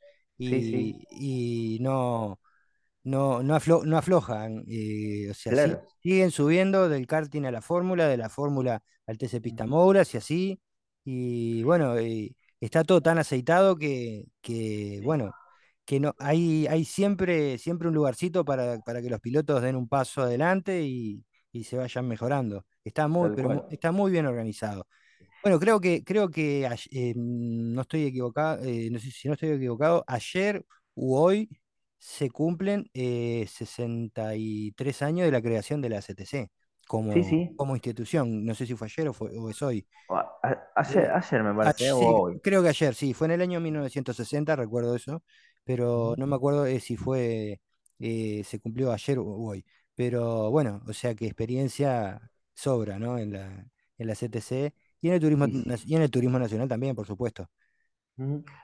Sí, 0.41 0.61
sí, 0.63 0.99
y, 1.09 1.75
y 1.77 1.79
no. 1.81 2.39
No, 3.03 3.41
no, 3.43 3.55
aflo- 3.55 3.83
no 3.85 3.97
aflojan, 3.97 4.63
eh, 4.67 5.29
o 5.31 5.33
sea, 5.33 5.55
siguen 6.01 6.31
subiendo 6.31 6.89
del 6.89 7.07
karting 7.07 7.45
a 7.45 7.51
la 7.51 7.61
fórmula, 7.61 8.07
de 8.07 8.17
la 8.17 8.29
fórmula 8.29 8.81
al 9.07 9.17
TC 9.17 9.41
Pista 9.41 9.65
Mouras 9.67 10.13
y 10.13 10.17
así, 10.17 10.61
y 11.03 11.63
bueno, 11.63 11.97
eh, 11.97 12.35
está 12.59 12.83
todo 12.83 13.01
tan 13.01 13.17
aceitado 13.17 13.77
que, 13.77 14.25
que, 14.41 14.99
bueno, 15.03 15.35
que 15.85 15.99
no, 15.99 16.13
hay, 16.19 16.67
hay 16.67 16.85
siempre, 16.85 17.57
siempre 17.57 17.87
un 17.87 17.95
lugarcito 17.95 18.45
para, 18.45 18.79
para 18.81 19.01
que 19.01 19.09
los 19.09 19.19
pilotos 19.21 19.61
den 19.61 19.75
un 19.75 19.87
paso 19.87 20.21
adelante 20.21 20.81
y, 20.83 21.25
y 21.51 21.63
se 21.63 21.77
vayan 21.77 22.07
mejorando. 22.07 22.65
Está 22.83 23.07
muy, 23.07 23.31
pero 23.31 23.63
está 23.69 23.91
muy 23.91 24.11
bien 24.11 24.25
organizado. 24.27 24.87
Bueno, 25.43 25.59
creo 25.59 25.79
que, 25.79 26.03
creo 26.03 26.29
que 26.29 26.65
eh, 26.91 27.13
no 27.15 27.81
estoy 27.81 28.05
equivocado, 28.05 28.63
eh, 28.63 28.89
no 28.91 28.99
sé 28.99 29.11
si 29.11 29.27
no 29.27 29.35
estoy 29.35 29.49
equivocado, 29.51 30.03
ayer 30.07 30.65
u 30.95 31.15
hoy 31.15 31.49
se 31.99 32.29
cumplen 32.31 32.89
eh, 32.93 33.47
63 33.49 35.01
años 35.03 35.25
de 35.25 35.31
la 35.31 35.41
creación 35.41 35.81
de 35.81 35.89
la 35.89 36.01
CTC 36.01 36.51
como, 36.87 37.13
sí. 37.23 37.49
como 37.55 37.75
institución. 37.75 38.45
No 38.45 38.55
sé 38.55 38.65
si 38.67 38.75
fue 38.75 38.87
ayer 38.87 39.09
o, 39.09 39.13
fue, 39.13 39.37
o 39.37 39.49
es 39.49 39.61
hoy. 39.61 39.87
A- 40.09 40.39
a- 40.43 40.71
Ayer, 40.81 41.05
Eh, 41.05 41.11
ayer 41.11 41.43
me 41.43 41.53
ah, 41.61 41.73
parece, 41.73 41.85
¿eh? 41.87 41.91
o 41.93 42.23
hoy. 42.23 42.41
creo 42.41 42.61
que 42.63 42.69
ayer, 42.69 42.95
sí, 42.95 43.13
fue 43.13 43.27
en 43.27 43.31
el 43.33 43.41
año 43.41 43.59
1960, 43.59 44.55
recuerdo 44.55 44.95
eso, 44.95 45.23
pero 45.63 46.15
no 46.17 46.27
me 46.27 46.35
acuerdo 46.35 46.65
eh, 46.65 46.79
si 46.79 46.97
fue, 46.97 47.61
eh, 47.99 48.43
se 48.45 48.59
cumplió 48.59 48.91
ayer 48.91 49.19
o 49.19 49.25
hoy. 49.25 49.65
Pero 49.95 50.49
bueno, 50.51 50.81
o 50.87 50.93
sea 50.93 51.13
que 51.15 51.25
experiencia 51.25 52.31
sobra, 52.55 52.97
¿no? 52.99 53.17
En 53.17 53.33
la, 53.33 53.65
en 53.97 54.07
la 54.07 54.15
CTC 54.15 54.73
y 55.01 55.09
en 55.09 55.15
el 55.15 55.19
turismo, 55.21 55.45
sí. 55.45 55.69
y 55.85 55.95
en 55.95 56.01
el 56.01 56.11
turismo 56.11 56.39
nacional 56.39 56.67
también, 56.67 56.95
por 56.95 57.05
supuesto. 57.07 57.49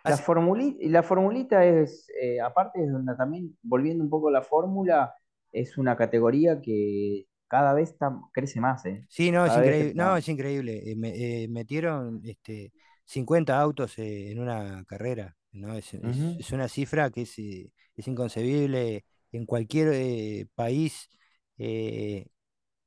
La 0.06 0.18
formulita, 0.18 0.78
la 0.90 1.04
formulita 1.04 1.66
es, 1.66 2.08
eh, 2.22 2.40
aparte 2.42 2.84
es 2.84 2.92
donde 2.92 3.16
también, 3.16 3.58
volviendo 3.64 4.04
un 4.04 4.10
poco 4.10 4.30
a 4.30 4.32
la 4.32 4.42
fórmula, 4.44 5.14
es 5.52 5.78
una 5.78 5.96
categoría 5.98 6.62
que 6.62 7.26
cada 7.48 7.74
vez 7.74 7.92
está- 7.92 8.20
crece 8.34 8.60
más, 8.62 8.86
¿eh? 8.86 9.08
sí, 9.08 9.32
no, 9.32 9.46
es 9.46 9.54
Cada 9.54 9.60
increíble, 9.60 9.94
no, 9.96 10.18
es 10.18 10.28
increíble. 10.30 10.92
eh, 10.92 10.96
me- 10.96 11.48
metieron 11.50 12.22
este, 12.26 12.74
50 13.06 13.60
autos 13.60 13.98
en 13.98 14.40
una 14.40 14.84
carrera, 14.86 15.36
¿no? 15.52 15.74
Es, 15.76 15.94
es- 15.94 16.52
una 16.52 16.68
cifra 16.68 17.10
que 17.12 17.22
es, 17.24 17.38
es 17.40 18.08
inconcebible 18.08 19.06
en 19.32 19.46
cualquier 19.46 20.48
país. 20.56 21.10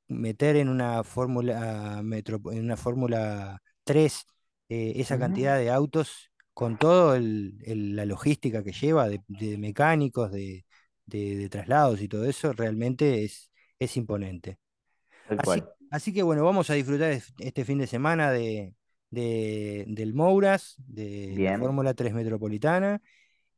meter 0.09 0.57
en 0.57 0.69
una 0.69 1.05
fórmula 1.05 2.01
en 2.01 2.65
una 2.65 2.77
fórmula 2.77 3.63
3 3.85 4.27
eh, 4.69 4.95
esa 4.97 5.19
cantidad 5.19 5.59
de 5.59 5.71
autos 5.71 6.28
con 6.59 6.79
el- 7.65 7.97
la 7.97 8.05
logística 8.07 8.63
que 8.65 8.73
lleva 8.73 9.09
de, 9.09 9.23
de 9.29 9.59
mecánicos, 9.59 10.31
de, 10.33 10.65
de- 11.07 11.37
de 11.37 11.49
traslados 11.49 12.01
y 12.03 12.09
todo 12.09 12.25
eso, 12.27 12.53
realmente 12.53 13.25
es, 13.25 13.51
es 13.79 13.97
imponente. 13.97 14.59
Así, 15.37 15.65
así 15.91 16.13
que 16.13 16.23
bueno, 16.23 16.45
vamos 16.45 16.71
a 16.71 16.75
disfrutar 16.75 17.13
es- 17.13 17.33
este 17.39 17.65
fin 17.65 17.79
de 17.79 17.87
semana 17.87 18.31
de, 18.33 18.75
de- 19.11 19.85
del 19.89 20.15
Mouras, 20.15 20.75
de 20.87 21.39
la 21.41 21.55
Fórmula 21.55 21.95
3 21.95 22.15
Metropolitana. 22.15 23.01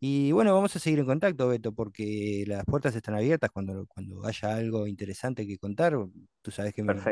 Y 0.00 0.32
bueno, 0.32 0.54
vamos 0.54 0.76
a 0.76 0.80
seguir 0.80 1.00
en 1.00 1.06
contacto, 1.06 1.48
Beto, 1.48 1.72
porque 1.74 2.44
las 2.48 2.64
puertas 2.66 2.94
están 2.96 3.14
abiertas 3.16 3.50
cuando, 3.52 3.86
cuando 3.88 4.24
haya 4.26 4.54
algo 4.56 4.86
interesante 4.86 5.46
que 5.46 5.58
contar. 5.58 5.94
Tú 6.42 6.50
sabes 6.50 6.74
que 6.74 6.82
me, 6.84 7.06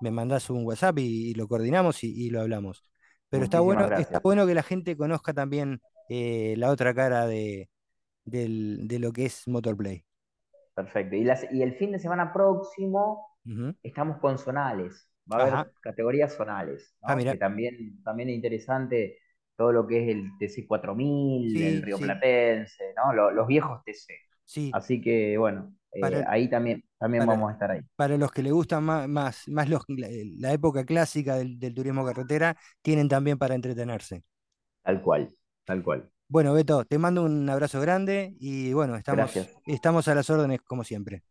me 0.00 0.10
mandás 0.10 0.50
un 0.50 0.64
WhatsApp 0.66 0.98
y, 1.00 1.30
y 1.30 1.34
lo 1.34 1.48
coordinamos 1.48 2.04
y, 2.04 2.08
y 2.26 2.30
lo 2.30 2.40
hablamos. 2.42 2.84
Pero 3.32 3.44
está 3.44 3.60
bueno, 3.60 3.90
está 3.96 4.20
bueno 4.20 4.46
que 4.46 4.54
la 4.54 4.62
gente 4.62 4.96
conozca 4.96 5.32
también 5.34 5.80
eh, 6.08 6.54
la 6.58 6.70
otra 6.70 6.94
cara 6.94 7.26
de, 7.26 7.70
del- 8.24 8.88
de 8.88 8.98
lo 9.00 9.12
que 9.12 9.26
es 9.26 9.48
Motorplay. 9.48 10.04
Perfecto. 10.74 11.16
Y, 11.16 11.24
las, 11.24 11.46
y 11.52 11.62
el 11.62 11.74
fin 11.74 11.92
de 11.92 11.98
semana 11.98 12.32
próximo 12.32 13.26
estamos 13.82 14.18
con 14.18 14.38
zonales. 14.38 15.08
Va 15.30 15.38
a 15.38 15.44
Ajá. 15.44 15.60
haber 15.60 15.72
categorías 15.80 16.34
zonales, 16.34 16.94
Ah. 17.02 17.16
Que 17.16 17.36
también, 17.38 18.02
también 18.02 18.28
es 18.30 18.34
interesante 18.36 19.18
todo 19.56 19.72
lo 19.72 19.86
que 19.86 20.02
es 20.02 20.08
el 20.16 20.30
TC 20.38 20.66
4000, 20.66 21.62
el 21.62 21.82
Sí, 21.82 21.82
Río 21.82 21.98
sí, 21.98 22.04
Platense, 22.04 22.94
¿no? 22.96 23.12
Lo- 23.12 23.30
los 23.30 23.46
viejos 23.46 23.82
TC. 23.84 24.14
sí. 24.44 24.70
Así 24.72 25.00
que, 25.00 25.36
bueno, 25.38 25.74
eh, 25.92 26.24
ahí 26.26 26.48
también, 26.48 26.82
también 27.02 27.26
para, 27.26 27.34
vamos 27.34 27.50
a 27.50 27.52
estar 27.54 27.70
ahí. 27.70 27.82
para 27.96 28.16
los 28.18 28.32
que 28.32 28.42
les 28.42 28.52
gusta 28.52 28.80
más, 28.80 29.08
más, 29.08 29.48
más 29.48 29.68
los- 29.68 29.84
la, 29.88 30.52
época 30.52 30.84
clásica 30.84 31.36
del, 31.36 31.58
del 31.58 31.74
turismo 31.74 32.04
carretera, 32.06 32.56
tienen 32.82 33.08
también 33.08 33.38
para 33.38 33.54
entretenerse. 33.54 34.24
Tal 34.84 35.02
cual, 35.02 35.28
tal 35.64 35.82
cual. 35.82 36.08
Bueno, 36.28 36.52
Beto, 36.54 36.84
te 36.84 36.98
mando 36.98 37.22
un 37.24 37.48
abrazo 37.48 37.80
grande 37.80 38.34
y 38.40 38.72
bueno, 38.72 38.96
Gracias. 39.08 39.48
estamos, 39.48 39.52
estamos 39.66 40.08
a 40.08 40.14
las 40.16 40.30
órdenes 40.30 40.60
como 40.62 40.82
siempre. 40.84 41.22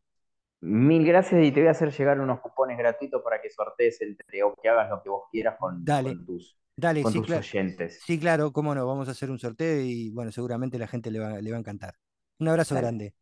Mil 0.62 1.06
gracias 1.06 1.44
y 1.44 1.52
te 1.52 1.60
voy 1.62 1.68
a 1.68 1.72
hacer 1.72 1.92
llegar 1.92 2.20
unos 2.20 2.40
cupones 2.40 2.78
gratuitos 2.78 3.22
para 3.24 3.40
que 3.42 3.50
sortees 3.52 4.02
entre 4.02 4.42
o 4.44 4.56
que 4.56 4.70
hagas 4.70 4.90
lo 4.90 5.02
que 5.04 5.10
vos 5.10 5.24
quieras 5.32 5.58
con, 5.60 5.88
Dale, 5.88 6.20
con 6.20 6.26
tus, 6.26 6.58
dale, 6.76 7.04
con 7.04 7.14
sí, 7.14 7.22
tus 7.22 7.24
claro, 7.24 7.36
oyentes. 7.36 8.00
sí, 8.00 8.20
claro, 8.20 8.52
cómo 8.54 8.76
no, 8.76 8.86
vamos 8.88 9.08
a 9.08 9.12
hacer 9.12 9.32
un 9.32 9.40
sorteo 9.40 9.82
y 9.82 10.10
bueno, 10.12 10.32
seguramente 10.32 10.78
la 10.80 10.88
gente 10.88 11.12
le 11.12 11.20
va, 11.20 11.42
le 11.42 11.52
va 11.52 11.58
a 11.58 11.60
encantar. 11.60 11.96
Un 12.40 12.48
abrazo 12.50 12.76
Dale. 12.76 12.76
grande. 12.76 13.16